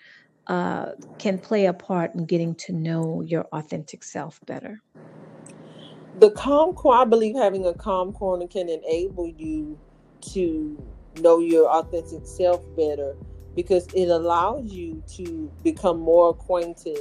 uh, 0.47 0.91
can 1.17 1.37
play 1.37 1.65
a 1.65 1.73
part 1.73 2.13
in 2.15 2.25
getting 2.25 2.53
to 2.55 2.73
know 2.73 3.21
your 3.21 3.45
authentic 3.45 4.03
self 4.03 4.39
better 4.45 4.81
the 6.19 6.31
calm 6.31 6.73
core, 6.73 6.95
i 6.95 7.05
believe 7.05 7.35
having 7.35 7.65
a 7.65 7.73
calm 7.73 8.13
corner 8.13 8.47
can 8.47 8.69
enable 8.69 9.27
you 9.27 9.77
to 10.21 10.77
know 11.21 11.39
your 11.39 11.69
authentic 11.69 12.25
self 12.25 12.63
better 12.75 13.15
because 13.55 13.87
it 13.93 14.09
allows 14.09 14.71
you 14.71 15.01
to 15.07 15.51
become 15.63 15.99
more 15.99 16.29
acquainted 16.29 16.99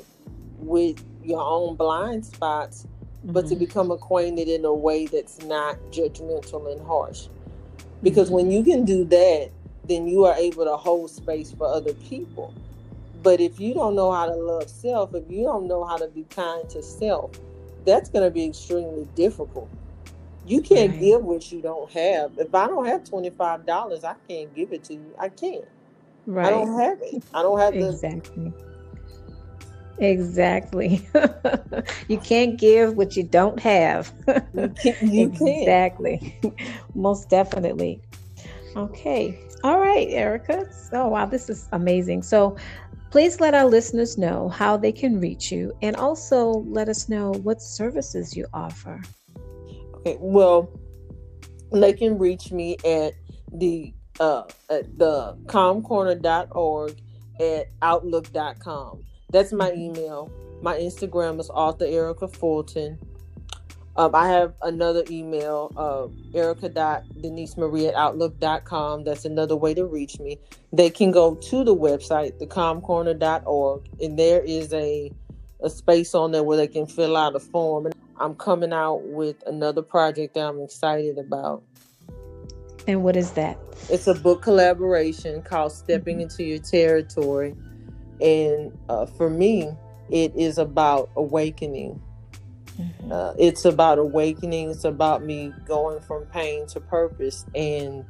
with 0.59 1.03
your 1.23 1.43
own 1.43 1.75
blind 1.75 2.25
spots, 2.25 2.87
mm-hmm. 2.87 3.33
but 3.33 3.43
to 3.43 3.55
mm-hmm. 3.55 3.65
become 3.65 3.91
acquainted 3.91 4.49
in 4.49 4.65
a 4.65 4.73
way 4.73 5.07
that's 5.07 5.43
not 5.43 5.77
judgmental 5.91 6.73
and 6.73 6.85
harsh. 6.87 7.29
Because 8.03 8.29
mm-hmm. 8.29 8.37
when 8.37 8.51
you 8.51 8.63
can 8.63 8.85
do 8.85 9.05
that, 9.07 9.51
then 9.87 10.07
you 10.07 10.25
are 10.25 10.35
able 10.37 10.65
to 10.65 10.77
hold 10.77 11.11
space 11.11 11.53
for 11.53 11.67
other 11.67 11.93
people. 11.95 12.55
But 13.25 13.41
if 13.41 13.59
you 13.59 13.75
don't 13.75 13.97
know 13.97 14.13
how 14.13 14.27
to 14.27 14.35
love 14.37 14.71
self, 14.71 15.15
if 15.15 15.25
you 15.31 15.45
don't 15.45 15.67
know 15.67 15.85
how 15.85 15.97
to 15.97 16.09
be 16.09 16.25
kind 16.31 16.69
to 16.71 16.83
self, 16.83 17.33
that's 17.85 18.11
going 18.11 18.25
to 18.25 18.31
be 18.31 18.45
extremely 18.45 19.09
difficult. 19.17 19.71
You 20.47 20.61
can't 20.61 20.91
right. 20.91 21.01
give 21.01 21.25
what 21.25 21.51
you 21.51 21.63
don't 21.63 21.91
have. 21.93 22.33
If 22.39 22.55
I 22.55 22.69
don't 22.69 22.87
have 22.87 23.03
$25, 23.03 24.05
I 24.05 24.15
can't 24.29 24.55
give 24.55 24.73
it 24.73 24.85
to 24.85 24.95
you. 24.95 25.15
I 25.19 25.31
can't. 25.31 25.65
Right. 26.27 26.47
I 26.47 26.51
don't 26.51 26.79
have 26.79 26.99
it. 27.03 27.25
I 27.35 27.43
don't 27.43 27.59
have 27.59 27.75
the 27.75 27.89
exactly 27.89 28.53
Exactly. 29.99 31.09
you 32.09 32.19
can't 32.19 32.59
give 32.59 32.97
what 32.97 33.17
you 33.17 33.23
don't 33.23 33.61
have. 33.61 34.13
you 34.55 34.75
can't. 34.83 35.03
You 35.03 35.33
exactly. 35.41 36.39
Most 36.95 37.31
definitely. 37.31 38.01
Okay. 38.77 39.41
All 39.63 39.81
right, 39.81 40.09
Erica. 40.11 40.67
So, 40.91 41.09
wow, 41.09 41.27
this 41.27 41.49
is 41.49 41.69
amazing. 41.73 42.23
So, 42.23 42.57
please 43.15 43.39
let 43.39 43.55
our 43.55 43.67
listeners 43.67 44.19
know 44.19 44.49
how 44.49 44.77
they 44.77 44.91
can 44.91 45.21
reach 45.21 45.53
you 45.53 45.73
and 45.83 45.95
also 45.95 46.65
let 46.67 46.89
us 46.89 47.09
know 47.09 47.31
what 47.45 47.63
services 47.63 48.37
you 48.37 48.45
offer. 48.53 49.01
Okay. 49.95 50.17
Well, 50.19 50.69
they 51.71 51.93
can 51.93 52.19
reach 52.19 52.51
me 52.51 52.77
at 52.85 53.15
the 53.53 53.95
uh, 54.19 54.43
at 54.69 54.99
the 54.99 55.39
calmcorner.org 55.47 56.97
at 57.39 57.67
outlook.com. 57.83 59.05
That's 59.31 59.53
my 59.53 59.73
email. 59.75 60.29
My 60.61 60.75
Instagram 60.75 61.39
is 61.39 61.49
author 61.51 61.85
Erica 61.85 62.27
Fulton. 62.27 62.99
Um, 63.97 64.15
I 64.15 64.29
have 64.29 64.55
another 64.63 65.05
email, 65.09 65.73
uh, 65.77 66.09
Erica.Denise 66.37 67.57
Marie 67.57 67.87
at 67.87 67.95
Outlook.com. 67.95 69.05
That's 69.05 69.25
another 69.25 69.55
way 69.55 69.73
to 69.75 69.87
reach 69.87 70.19
me. 70.19 70.39
They 70.73 70.91
can 70.91 71.13
go 71.13 71.37
to 71.37 71.65
the 71.65 71.75
website, 71.75 72.41
thecalmcorner.org, 72.41 73.89
and 74.01 74.19
there 74.19 74.43
is 74.43 74.73
a, 74.73 75.13
a 75.63 75.71
space 75.71 76.15
on 76.15 76.33
there 76.33 76.43
where 76.43 76.57
they 76.57 76.67
can 76.67 76.87
fill 76.87 77.17
out 77.17 77.37
a 77.37 77.41
form. 77.41 77.87
And 77.87 77.95
I'm 78.19 78.35
coming 78.35 78.73
out 78.73 79.03
with 79.05 79.37
another 79.47 79.83
project 79.83 80.35
that 80.35 80.49
I'm 80.49 80.61
excited 80.61 81.17
about. 81.17 81.63
And 82.87 83.05
what 83.05 83.17
is 83.17 83.31
that? 83.33 83.59
It's 83.89 84.09
a 84.09 84.15
book 84.15 84.43
collaboration 84.43 85.43
called 85.43 85.73
Stepping 85.73 86.17
mm-hmm. 86.17 86.23
into 86.23 86.45
Your 86.45 86.59
Territory. 86.59 87.55
And 88.21 88.77
uh, 88.89 89.07
for 89.07 89.31
me, 89.31 89.71
it 90.11 90.35
is 90.37 90.59
about 90.59 91.11
awakening. 91.17 92.01
Mm-hmm. 92.79 93.13
Uh, 93.13 93.35
it's 93.39 93.65
about 93.65 93.99
awakening. 93.99 94.71
It's 94.71 94.85
about 94.85 95.23
me 95.23 95.53
going 95.65 96.01
from 96.01 96.27
pain 96.27 96.67
to 96.69 96.81
purpose. 96.81 97.47
And 97.55 98.05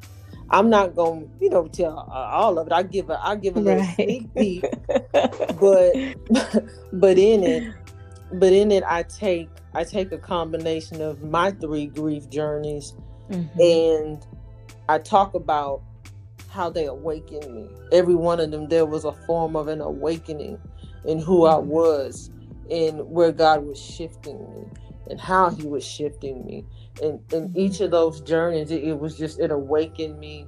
I'm 0.51 0.71
not 0.71 0.95
gonna, 0.95 1.27
you 1.41 1.51
know, 1.51 1.69
tell 1.69 1.99
all 1.99 2.59
of 2.59 2.67
it. 2.67 2.73
I 2.73 2.83
give 2.83 3.11
a, 3.11 3.25
I 3.25 3.37
give 3.37 3.57
a 3.57 3.61
little 3.61 3.83
right. 3.83 3.95
sneak 3.95 4.35
peek, 4.37 4.65
but, 5.13 5.93
but 6.93 7.19
in 7.19 7.43
it, 7.43 7.75
but 8.33 8.53
in 8.53 8.71
it, 8.71 8.85
I 8.87 9.05
take, 9.05 9.49
I 9.75 9.85
take 9.85 10.13
a 10.13 10.19
combination 10.19 11.01
of 11.01 11.23
my 11.23 11.51
three 11.53 11.87
grief 11.87 12.29
journeys, 12.31 12.95
mm-hmm. 13.31 13.61
and 13.61 14.27
I 14.89 14.99
talk 14.99 15.35
about 15.35 15.83
how 16.51 16.71
they 16.71 16.87
awakened 16.87 17.53
me. 17.55 17.69
Every 17.91 18.15
one 18.15 18.39
of 18.39 18.51
them, 18.51 18.69
there 18.69 18.87
was 18.87 19.05
a 19.05 19.13
form 19.13 19.57
of 19.57 19.69
an 19.69 19.81
awakening 19.81 20.59
in 21.05 21.19
who 21.19 21.41
mm-hmm. 21.41 21.55
I 21.55 21.59
was 21.59 22.31
and 22.71 23.09
where 23.09 23.33
God 23.33 23.65
was 23.65 23.81
shifting 23.81 24.39
me 24.39 24.67
and 25.11 25.21
how 25.21 25.51
He 25.51 25.67
was 25.67 25.85
shifting 25.85 26.45
me. 26.45 26.65
And 27.03 27.21
in 27.33 27.53
each 27.57 27.81
of 27.81 27.91
those 27.91 28.21
journeys 28.21 28.71
it, 28.71 28.85
it, 28.85 28.99
was 28.99 29.19
just 29.19 29.41
it 29.41 29.51
awakened 29.51 30.19
me 30.19 30.47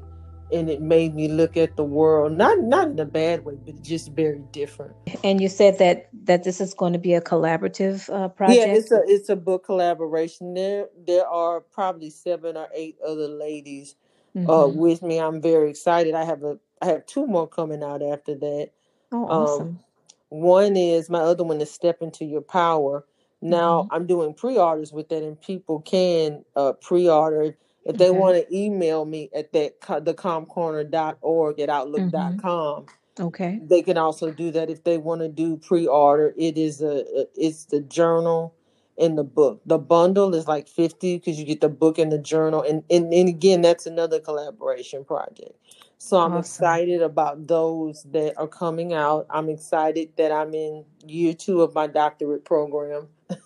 and 0.53 0.71
it 0.71 0.81
made 0.81 1.13
me 1.13 1.27
look 1.27 1.57
at 1.57 1.75
the 1.75 1.83
world 1.83 2.31
not 2.31 2.61
not 2.61 2.87
in 2.87 2.99
a 3.01 3.05
bad 3.05 3.45
way 3.45 3.55
but 3.65 3.83
just 3.83 4.13
very 4.13 4.43
different. 4.53 4.95
And 5.25 5.41
you 5.41 5.49
said 5.49 5.79
that 5.79 6.09
that 6.25 6.45
this 6.45 6.61
is 6.61 6.73
going 6.73 6.93
to 6.93 6.99
be 6.99 7.15
a 7.15 7.21
collaborative 7.21 8.09
uh, 8.13 8.29
project? 8.29 8.61
yeah 8.61 8.73
it's 8.73 8.93
a 8.93 9.03
it's 9.07 9.29
a 9.29 9.37
book 9.37 9.65
collaboration. 9.65 10.55
There 10.55 10.87
there 11.07 11.27
are 11.27 11.61
probably 11.61 12.11
seven 12.11 12.57
or 12.57 12.69
eight 12.75 12.97
other 13.05 13.29
ladies 13.29 13.97
uh, 14.37 14.39
mm-hmm. 14.39 14.51
uh, 14.51 14.67
with 14.69 15.03
me. 15.03 15.19
I'm 15.19 15.41
very 15.43 15.71
excited. 15.71 16.15
I 16.15 16.25
have 16.25 16.43
a 16.43 16.59
i 16.83 16.87
have 16.87 17.07
two 17.07 17.27
more 17.27 17.49
coming 17.49 17.83
out 17.83 18.03
after 18.03 18.35
that. 18.35 18.71
Oh 19.13 19.27
awesome. 19.27 19.69
um, 19.69 19.81
one 20.29 20.77
is 20.77 21.09
my 21.09 21.21
other 21.21 21.45
one 21.45 21.61
is 21.61 21.71
step 21.71 22.03
into 22.03 22.25
your 22.25 22.41
power 22.41 23.05
now 23.43 23.83
mm-hmm. 23.83 23.95
I'm 23.95 24.07
doing 24.07 24.35
pre-orders 24.35 24.93
with 24.93 25.09
that, 25.11 25.23
and 25.23 25.41
people 25.41 25.81
can 25.81 26.45
uh, 26.55 26.73
pre-order 26.73 27.57
if 27.85 27.97
they 27.97 28.09
okay. 28.09 28.19
want 28.19 28.37
to 28.37 28.57
email 28.57 29.05
me 29.05 29.31
at 29.35 29.53
that 29.53 29.81
thecalmcorner.org 29.81 31.61
at 31.61 31.69
outlook.com. 31.69 32.41
Mm-hmm. 32.41 33.23
Okay. 33.23 33.61
They 33.63 33.83
can 33.83 33.97
also 33.97 34.31
do 34.31 34.51
that 34.51 34.69
if 34.69 34.85
they 34.85 34.99
want 34.99 35.21
to 35.21 35.29
do 35.29 35.57
pre-order. 35.57 36.35
It 36.37 36.59
is 36.59 36.83
a 36.83 37.27
it's 37.35 37.67
the 37.67 37.81
journal 37.81 38.55
and 38.99 39.17
the 39.17 39.25
book. 39.25 39.61
The 39.65 39.79
bundle 39.79 40.35
is 40.35 40.49
like 40.49 40.69
50 40.69 41.19
because 41.19 41.39
you 41.39 41.45
get 41.45 41.61
the 41.61 41.69
book 41.69 41.99
and 41.99 42.11
the 42.11 42.19
journal. 42.19 42.63
And, 42.63 42.83
and, 42.91 43.13
and 43.13 43.29
again, 43.29 43.63
that's 43.63 43.87
another 43.87 44.21
collaboration 44.21 45.05
project. 45.05 45.53
So 45.99 46.19
I'm 46.19 46.33
awesome. 46.33 46.41
excited 46.41 47.03
about 47.03 47.47
those 47.47 48.03
that 48.13 48.35
are 48.37 48.47
coming 48.47 48.93
out. 48.93 49.27
I'm 49.31 49.49
excited 49.49 50.11
that 50.17 50.31
I'm 50.31 50.55
in 50.55 50.85
year 51.07 51.33
two 51.33 51.63
of 51.63 51.75
my 51.75 51.87
doctorate 51.87 52.45
program. 52.45 53.09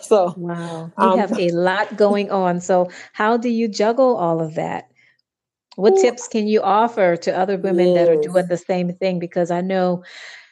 so 0.00 0.34
wow, 0.36 0.92
you 0.98 1.04
um, 1.04 1.18
have 1.18 1.38
a 1.38 1.50
lot 1.50 1.96
going 1.96 2.30
on. 2.30 2.60
So 2.60 2.90
how 3.12 3.36
do 3.36 3.48
you 3.48 3.66
juggle 3.66 4.16
all 4.16 4.40
of 4.40 4.54
that? 4.56 4.90
What 5.76 5.94
ooh, 5.94 6.02
tips 6.02 6.28
can 6.28 6.48
you 6.48 6.60
offer 6.60 7.16
to 7.16 7.36
other 7.36 7.56
women 7.56 7.88
yes. 7.88 7.96
that 7.96 8.12
are 8.12 8.20
doing 8.20 8.46
the 8.48 8.56
same 8.56 8.92
thing? 8.94 9.18
Because 9.18 9.50
I 9.50 9.60
know, 9.60 10.02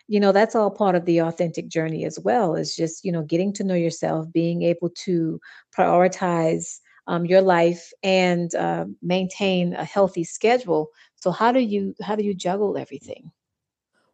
you 0.09 0.21
know, 0.21 0.33
that's 0.33 0.55
all 0.55 0.71
part 0.71 0.95
of 0.95 1.05
the 1.05 1.19
authentic 1.19 1.69
journey 1.69 2.05
as 2.05 2.19
well. 2.19 2.55
Is 2.55 2.75
just 2.75 3.05
you 3.05 3.13
know 3.13 3.23
getting 3.23 3.53
to 3.55 3.65
know 3.65 3.75
yourself, 3.75 4.33
being 4.33 4.63
able 4.63 4.91
to 5.05 5.41
prioritize 5.77 6.81
um, 7.07 7.25
your 7.25 7.41
life 7.41 7.93
and 8.03 8.55
uh, 8.55 8.87
maintain 9.03 9.75
a 9.75 9.85
healthy 9.85 10.25
schedule. 10.25 10.91
So 11.17 11.31
how 11.31 11.53
do 11.53 11.61
you 11.61 11.95
how 12.03 12.17
do 12.17 12.25
you 12.25 12.35
juggle 12.35 12.77
everything? 12.77 13.31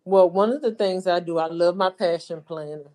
Well, 0.04 0.28
one 0.28 0.50
of 0.50 0.62
the 0.62 0.74
things 0.74 1.06
I 1.06 1.20
do, 1.20 1.38
I 1.38 1.46
love 1.46 1.76
my 1.76 1.90
passion 1.90 2.42
planner 2.42 2.90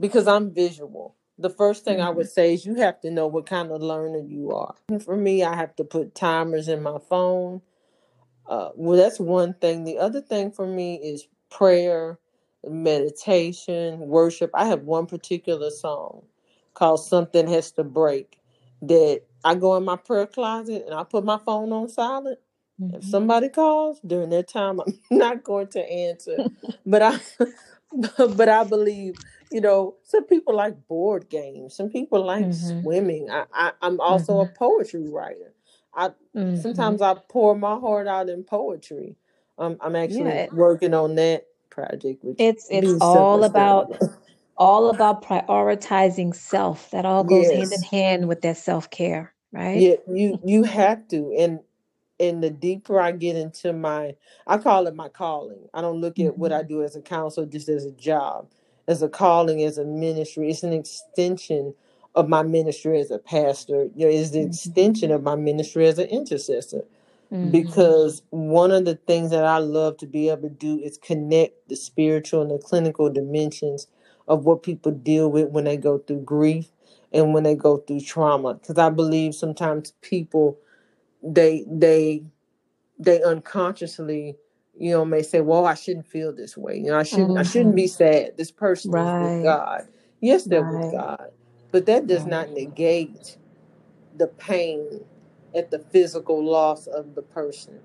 because 0.00 0.26
I'm 0.26 0.52
visual. 0.52 1.14
The 1.38 1.50
first 1.50 1.84
thing 1.84 2.00
I 2.00 2.10
would 2.10 2.26
mm-hmm. 2.26 2.32
say 2.32 2.54
is 2.54 2.66
you 2.66 2.74
have 2.76 3.00
to 3.02 3.10
know 3.10 3.26
what 3.26 3.46
kind 3.46 3.70
of 3.70 3.82
learner 3.82 4.20
you 4.26 4.50
are. 4.50 4.74
For 5.04 5.16
me, 5.16 5.44
I 5.44 5.54
have 5.54 5.76
to 5.76 5.84
put 5.84 6.14
timers 6.14 6.68
in 6.68 6.82
my 6.82 6.98
phone. 7.08 7.60
Uh, 8.48 8.70
well, 8.74 8.96
that's 8.96 9.20
one 9.20 9.54
thing. 9.54 9.84
The 9.84 9.98
other 9.98 10.20
thing 10.20 10.50
for 10.50 10.66
me 10.66 10.96
is 10.96 11.28
prayer, 11.50 12.18
meditation, 12.66 14.00
worship. 14.00 14.50
I 14.54 14.66
have 14.66 14.82
one 14.82 15.06
particular 15.06 15.70
song 15.70 16.22
called 16.74 17.04
Something 17.04 17.46
Has 17.46 17.70
to 17.72 17.84
Break 17.84 18.37
that 18.82 19.22
I 19.44 19.54
go 19.54 19.76
in 19.76 19.84
my 19.84 19.96
prayer 19.96 20.26
closet 20.26 20.84
and 20.86 20.94
I 20.94 21.04
put 21.04 21.24
my 21.24 21.38
phone 21.38 21.72
on 21.72 21.88
silent. 21.88 22.38
Mm-hmm. 22.80 22.96
If 22.96 23.04
somebody 23.04 23.48
calls 23.48 24.00
during 24.06 24.30
that 24.30 24.48
time, 24.48 24.80
I'm 24.80 24.98
not 25.10 25.44
going 25.44 25.68
to 25.68 25.80
answer. 25.80 26.46
but 26.86 27.02
I 27.02 27.18
but 28.18 28.48
I 28.48 28.64
believe, 28.64 29.16
you 29.50 29.60
know, 29.60 29.96
some 30.04 30.24
people 30.24 30.54
like 30.54 30.86
board 30.86 31.28
games, 31.28 31.74
some 31.74 31.88
people 31.88 32.24
like 32.24 32.46
mm-hmm. 32.46 32.82
swimming. 32.82 33.30
I, 33.30 33.44
I 33.52 33.72
am 33.82 34.00
also 34.00 34.34
mm-hmm. 34.34 34.52
a 34.52 34.54
poetry 34.54 35.08
writer. 35.08 35.54
I 35.94 36.08
mm-hmm. 36.08 36.56
sometimes 36.56 37.02
I 37.02 37.14
pour 37.28 37.56
my 37.56 37.76
heart 37.78 38.06
out 38.06 38.28
in 38.28 38.44
poetry. 38.44 39.16
Um, 39.58 39.76
I'm 39.80 39.96
actually 39.96 40.30
yeah. 40.30 40.46
working 40.52 40.94
on 40.94 41.16
that 41.16 41.46
project. 41.70 42.24
it's 42.38 42.68
it's 42.70 43.00
all 43.00 43.42
about 43.44 44.00
all 44.58 44.90
about 44.90 45.24
prioritizing 45.24 46.34
self. 46.34 46.90
That 46.90 47.06
all 47.06 47.24
goes 47.24 47.44
yes. 47.44 47.56
hand 47.56 47.72
in 47.72 47.82
hand 47.82 48.28
with 48.28 48.42
that 48.42 48.56
self 48.56 48.90
care, 48.90 49.32
right? 49.52 49.80
Yeah, 49.80 49.94
you 50.08 50.38
you 50.44 50.64
have 50.64 51.06
to. 51.08 51.34
And 51.38 51.60
and 52.20 52.42
the 52.42 52.50
deeper 52.50 53.00
I 53.00 53.12
get 53.12 53.36
into 53.36 53.72
my 53.72 54.16
I 54.46 54.58
call 54.58 54.86
it 54.86 54.94
my 54.94 55.08
calling. 55.08 55.68
I 55.72 55.80
don't 55.80 56.00
look 56.00 56.18
at 56.18 56.36
what 56.36 56.52
I 56.52 56.60
mm-hmm. 56.60 56.68
do 56.68 56.82
as 56.82 56.96
a 56.96 57.00
counselor 57.00 57.46
just 57.46 57.68
as 57.68 57.84
a 57.84 57.92
job. 57.92 58.50
As 58.86 59.02
a 59.02 59.08
calling, 59.08 59.62
as 59.62 59.76
a 59.76 59.84
ministry. 59.84 60.50
It's 60.50 60.62
an 60.62 60.72
extension 60.72 61.74
of 62.14 62.28
my 62.28 62.42
ministry 62.42 62.98
as 62.98 63.10
a 63.10 63.18
pastor. 63.18 63.88
You 63.94 64.06
know, 64.06 64.12
it's 64.12 64.30
the 64.30 64.38
mm-hmm. 64.38 64.48
extension 64.48 65.10
of 65.10 65.22
my 65.22 65.36
ministry 65.36 65.86
as 65.86 65.98
an 65.98 66.08
intercessor. 66.08 66.84
Mm-hmm. 67.30 67.50
Because 67.50 68.22
one 68.30 68.70
of 68.70 68.86
the 68.86 68.94
things 68.94 69.30
that 69.30 69.44
I 69.44 69.58
love 69.58 69.98
to 69.98 70.06
be 70.06 70.30
able 70.30 70.48
to 70.48 70.54
do 70.54 70.80
is 70.80 70.96
connect 70.96 71.68
the 71.68 71.76
spiritual 71.76 72.40
and 72.40 72.50
the 72.50 72.58
clinical 72.58 73.10
dimensions 73.10 73.86
of 74.28 74.44
what 74.44 74.62
people 74.62 74.92
deal 74.92 75.30
with 75.30 75.48
when 75.48 75.64
they 75.64 75.76
go 75.76 75.98
through 75.98 76.20
grief 76.20 76.68
and 77.12 77.32
when 77.32 77.42
they 77.42 77.54
go 77.54 77.78
through 77.78 78.00
trauma 78.00 78.54
because 78.54 78.78
i 78.78 78.90
believe 78.90 79.34
sometimes 79.34 79.92
people 80.02 80.58
they 81.22 81.64
they 81.66 82.22
they 82.98 83.22
unconsciously 83.22 84.36
you 84.78 84.90
know 84.90 85.04
may 85.04 85.22
say 85.22 85.40
well 85.40 85.66
i 85.66 85.74
shouldn't 85.74 86.06
feel 86.06 86.32
this 86.32 86.56
way 86.56 86.76
you 86.76 86.86
know 86.86 86.98
i 86.98 87.02
shouldn't 87.02 87.30
mm-hmm. 87.30 87.38
i 87.38 87.42
shouldn't 87.42 87.74
be 87.74 87.84
mm-hmm. 87.84 88.04
sad 88.04 88.36
this 88.36 88.50
person 88.50 88.90
right. 88.90 89.22
is 89.22 89.36
with 89.36 89.44
god 89.44 89.88
yes 90.20 90.44
they're 90.44 90.62
right. 90.62 90.84
with 90.84 90.92
god 90.92 91.30
but 91.70 91.86
that 91.86 92.06
does 92.06 92.22
right. 92.22 92.30
not 92.30 92.50
negate 92.50 93.36
the 94.16 94.26
pain 94.26 95.04
at 95.54 95.70
the 95.70 95.78
physical 95.78 96.44
loss 96.44 96.86
of 96.86 97.14
the 97.14 97.22
person 97.22 97.80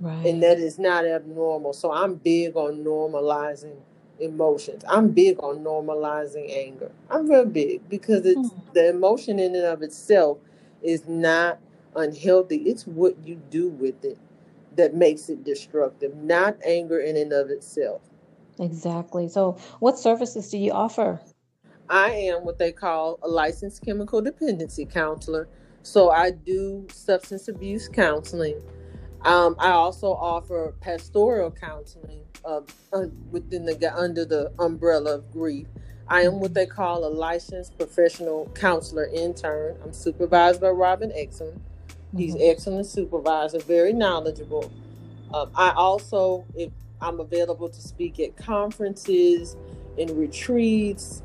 right. 0.00 0.26
and 0.26 0.42
that 0.42 0.58
is 0.58 0.78
not 0.78 1.06
abnormal 1.06 1.72
so 1.72 1.92
i'm 1.92 2.16
big 2.16 2.56
on 2.56 2.84
normalizing 2.84 3.76
emotions. 4.20 4.84
I'm 4.88 5.10
big 5.10 5.38
on 5.40 5.64
normalizing 5.64 6.50
anger. 6.50 6.90
I'm 7.10 7.30
real 7.30 7.44
big 7.44 7.88
because 7.88 8.26
it's 8.26 8.50
mm. 8.50 8.72
the 8.74 8.90
emotion 8.90 9.38
in 9.38 9.54
and 9.54 9.64
of 9.64 9.82
itself 9.82 10.38
is 10.82 11.06
not 11.06 11.58
unhealthy. 11.94 12.56
It's 12.56 12.86
what 12.86 13.16
you 13.24 13.36
do 13.50 13.68
with 13.68 14.04
it 14.04 14.18
that 14.76 14.94
makes 14.94 15.28
it 15.28 15.44
destructive, 15.44 16.14
not 16.16 16.56
anger 16.64 17.00
in 17.00 17.16
and 17.16 17.32
of 17.32 17.50
itself. 17.50 18.00
Exactly. 18.60 19.28
So, 19.28 19.58
what 19.80 19.98
services 19.98 20.50
do 20.50 20.58
you 20.58 20.72
offer? 20.72 21.20
I 21.88 22.10
am 22.10 22.44
what 22.44 22.58
they 22.58 22.72
call 22.72 23.18
a 23.22 23.28
licensed 23.28 23.84
chemical 23.84 24.20
dependency 24.20 24.84
counselor. 24.84 25.48
So, 25.82 26.10
I 26.10 26.30
do 26.30 26.86
substance 26.92 27.48
abuse 27.48 27.88
counseling. 27.88 28.60
Um, 29.22 29.56
I 29.58 29.70
also 29.70 30.12
offer 30.12 30.74
pastoral 30.80 31.50
counseling 31.50 32.24
uh, 32.44 32.60
within 33.30 33.64
the 33.64 33.94
under 33.96 34.24
the 34.24 34.52
umbrella 34.58 35.16
of 35.16 35.30
grief. 35.32 35.66
I 36.08 36.22
am 36.22 36.40
what 36.40 36.54
they 36.54 36.66
call 36.66 37.04
a 37.04 37.10
licensed 37.10 37.76
professional 37.76 38.50
counselor 38.54 39.06
intern. 39.06 39.76
I'm 39.84 39.92
supervised 39.92 40.60
by 40.60 40.70
Robin 40.70 41.10
Exum. 41.10 41.60
He's 42.16 42.34
mm-hmm. 42.34 42.50
excellent 42.50 42.86
supervisor, 42.86 43.58
very 43.58 43.92
knowledgeable. 43.92 44.72
Um, 45.34 45.50
I 45.54 45.70
also, 45.70 46.46
if 46.54 46.72
I'm 47.02 47.20
available 47.20 47.68
to 47.68 47.80
speak 47.80 48.18
at 48.20 48.36
conferences 48.36 49.56
and 49.98 50.10
retreats, 50.18 51.22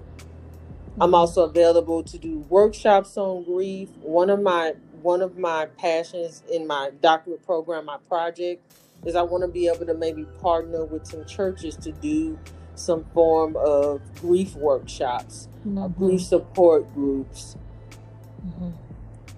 I'm 0.99 1.07
mm-hmm. 1.07 1.15
also 1.15 1.43
available 1.45 2.03
to 2.03 2.17
do 2.17 2.39
workshops 2.49 3.15
on 3.17 3.45
grief. 3.45 3.89
One 4.01 4.29
of 4.29 4.41
my 4.41 4.73
one 5.01 5.21
of 5.21 5.37
my 5.37 5.65
passions 5.77 6.43
in 6.49 6.65
my 6.65 6.91
doctorate 7.01 7.45
program, 7.45 7.85
my 7.85 7.97
project, 8.07 8.61
is 9.05 9.15
I 9.15 9.21
want 9.21 9.43
to 9.43 9.47
be 9.47 9.67
able 9.67 9.85
to 9.85 9.93
maybe 9.93 10.25
partner 10.41 10.85
with 10.85 11.05
some 11.05 11.25
churches 11.25 11.75
to 11.77 11.91
do 11.91 12.37
some 12.75 13.05
form 13.13 13.55
of 13.57 14.01
grief 14.15 14.55
workshops, 14.55 15.47
mm-hmm. 15.67 15.87
grief 15.97 16.21
support 16.21 16.91
groups. 16.93 17.57
Mm-hmm. 18.45 18.69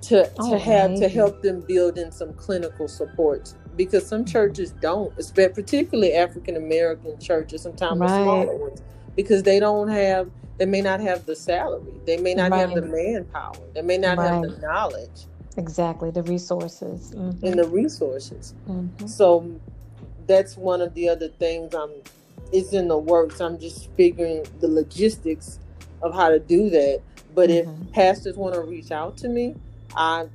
To, 0.02 0.24
to 0.24 0.32
oh, 0.38 0.60
have 0.60 0.92
amazing. 0.92 1.10
to 1.10 1.16
help 1.16 1.42
them 1.42 1.62
build 1.62 1.98
in 1.98 2.12
some 2.12 2.34
clinical 2.34 2.88
support 2.88 3.54
because 3.76 4.06
some 4.06 4.22
mm-hmm. 4.22 4.32
churches 4.32 4.72
don't, 4.74 5.16
particularly 5.34 6.14
African 6.14 6.58
American 6.58 7.20
churches, 7.20 7.64
sometimes 7.64 8.00
right. 8.00 8.10
the 8.10 8.24
smaller 8.24 8.56
ones, 8.56 8.84
because 9.16 9.42
they 9.42 9.60
don't 9.60 9.88
have, 9.88 10.30
they 10.58 10.66
may 10.68 10.82
not 10.82 11.00
have 11.00 11.26
the 11.26 11.36
salary, 11.36 11.94
they 12.06 12.18
may 12.18 12.36
not 12.36 12.52
right. 12.52 12.60
have 12.60 12.76
the 12.76 12.84
manpower, 12.84 13.56
they 13.74 13.82
may 13.82 13.98
not 13.98 14.18
right. 14.18 14.28
have 14.28 14.42
the 14.44 14.58
knowledge 14.60 15.26
Exactly, 15.58 16.12
the 16.12 16.24
resources. 16.24 17.14
Mm-hmm. 17.16 17.46
And 17.46 17.60
the 17.60 17.68
resources. 17.68 18.54
Mm-hmm. 18.68 19.08
So 19.08 19.60
that's 20.28 20.58
one 20.58 20.82
of 20.82 20.94
the 20.94 21.10
other 21.10 21.28
things 21.28 21.74
I'm 21.74 21.92
it's 22.52 22.74
in 22.74 22.88
the 22.88 22.98
works. 22.98 23.42
I'm 23.42 23.60
just 23.60 23.90
figuring 23.94 24.46
the 24.60 24.68
logistics 24.68 25.60
of 26.02 26.14
how 26.14 26.30
to 26.30 26.40
do 26.40 26.70
that. 26.70 27.02
But 27.34 27.50
mm-hmm. 27.50 27.84
if 27.84 27.92
pastors 27.92 28.36
want 28.36 28.56
to 28.56 28.62
reach 28.62 28.92
out 28.92 29.18
to 29.18 29.30
me, 29.30 29.56
I 29.96 30.28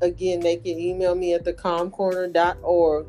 again 0.00 0.40
they 0.40 0.56
can 0.56 0.78
email 0.78 1.14
me 1.14 1.34
at 1.34 1.44
thecalmcorner.org 1.44 3.06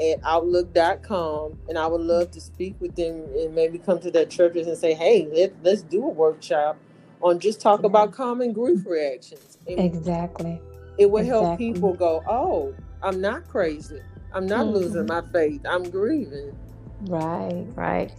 at 0.00 0.18
outlook.com 0.24 1.58
and 1.68 1.78
I 1.78 1.86
would 1.86 2.00
love 2.00 2.32
to 2.32 2.40
speak 2.40 2.74
with 2.80 2.96
them 2.96 3.24
and 3.38 3.54
maybe 3.54 3.78
come 3.78 4.00
to 4.00 4.10
their 4.10 4.26
churches 4.26 4.66
and 4.66 4.76
say, 4.76 4.92
hey, 4.92 5.28
let, 5.32 5.54
let's 5.62 5.82
do 5.82 6.04
a 6.04 6.08
workshop 6.08 6.76
on 7.22 7.38
just 7.38 7.60
talk 7.60 7.80
yeah. 7.80 7.86
about 7.86 8.12
common 8.12 8.52
grief 8.52 8.84
reactions. 8.84 9.58
And 9.68 9.78
exactly. 9.78 10.60
It 10.98 11.10
will 11.10 11.18
exactly. 11.18 11.46
help 11.46 11.58
people 11.58 11.94
go, 11.94 12.22
oh, 12.28 12.74
I'm 13.02 13.20
not 13.20 13.48
crazy. 13.48 14.00
I'm 14.32 14.46
not 14.46 14.66
mm-hmm. 14.66 14.76
losing 14.76 15.06
my 15.06 15.22
faith. 15.32 15.60
I'm 15.68 15.88
grieving. 15.90 16.56
Right, 17.02 17.66
right. 17.74 18.12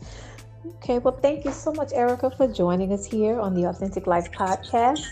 Okay, 0.66 1.00
well, 1.00 1.18
thank 1.22 1.46
you 1.46 1.52
so 1.52 1.72
much, 1.74 1.92
Erica, 1.94 2.32
for 2.32 2.48
joining 2.48 2.92
us 2.94 3.06
here 3.06 3.40
on 3.40 3.54
the 3.54 3.66
Authentic 3.66 4.08
Life 4.08 4.32
podcast. 4.32 5.06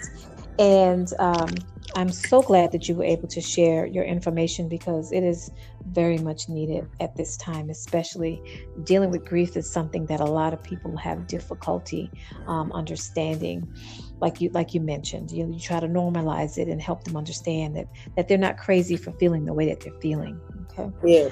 And 0.60 1.12
um, 1.20 1.50
I'm 1.96 2.12
so 2.12 2.42
glad 2.42 2.72
that 2.72 2.88
you 2.88 2.96
were 2.96 3.04
able 3.04 3.28
to 3.28 3.42
share 3.42 3.86
your 3.86 4.04
information 4.04 4.68
because 4.68 5.12
it 5.12 5.24
is 5.24 5.52
very 5.86 6.18
much 6.18 6.50
needed 6.50 6.88
at 7.00 7.16
this 7.16 7.38
time, 7.38 7.70
especially 7.70 8.42
dealing 8.84 9.12
with 9.12 9.26
grief 9.26 9.56
is 9.56 9.72
something 9.72 10.06
that 10.08 10.20
a 10.20 10.26
lot 10.26 10.54
of 10.54 10.64
people 10.64 10.98
have 10.98 11.28
difficulty 11.28 12.12
um, 12.48 12.72
understanding. 12.72 13.68
Like 14.22 14.42
you, 14.42 14.50
like 14.54 14.74
you 14.74 14.82
mentioned, 14.82 15.32
you, 15.32 15.52
you 15.52 15.60
try 15.60 15.80
to 15.80 15.88
normalize 15.88 16.58
it 16.58 16.68
and 16.68 16.82
help 16.82 17.04
them 17.04 17.18
understand 17.18 17.76
that 17.76 17.88
that 18.16 18.28
they're 18.28 18.38
not 18.38 18.58
crazy 18.58 18.98
for 18.98 19.12
feeling 19.14 19.46
the 19.46 19.54
way 19.54 19.68
that 19.68 19.82
they're 19.82 19.94
feeling. 20.02 20.40
Okay. 20.72 20.90
Yeah. 21.06 21.30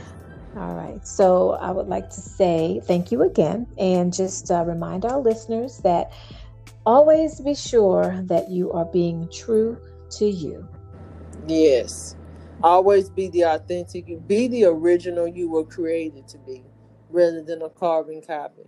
All 0.56 0.76
right. 0.76 1.06
So 1.08 1.52
I 1.52 1.72
would 1.72 1.88
like 1.88 2.10
to 2.10 2.22
say 2.22 2.82
thank 2.86 3.12
you 3.12 3.24
again 3.24 3.66
and 3.78 4.14
just 4.14 4.52
uh, 4.52 4.66
remind 4.66 5.06
our 5.06 5.20
listeners 5.20 5.80
that 5.84 6.12
always 6.86 7.40
be 7.40 7.56
sure 7.56 8.22
that 8.26 8.50
you 8.50 8.72
are 8.74 8.86
being 8.92 9.30
true 9.34 9.78
to 10.12 10.26
you. 10.26 10.68
Yes. 11.48 12.16
Always 12.64 13.10
be 13.10 13.28
the 13.30 13.42
authentic, 13.42 14.06
be 14.28 14.48
the 14.48 14.66
original 14.66 15.28
you 15.28 15.50
were 15.50 15.66
created 15.66 16.28
to 16.30 16.38
be 16.40 16.64
rather 17.10 17.44
than 17.44 17.62
a 17.62 17.70
carbon 17.70 18.22
copy. 18.22 18.64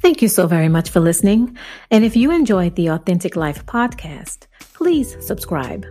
Thank 0.00 0.22
you 0.22 0.28
so 0.28 0.48
very 0.48 0.68
much 0.68 0.90
for 0.90 1.00
listening. 1.00 1.56
And 1.90 2.04
if 2.04 2.16
you 2.16 2.32
enjoyed 2.32 2.74
the 2.74 2.88
Authentic 2.88 3.36
Life 3.36 3.64
podcast, 3.66 4.46
please 4.74 5.16
subscribe. 5.24 5.86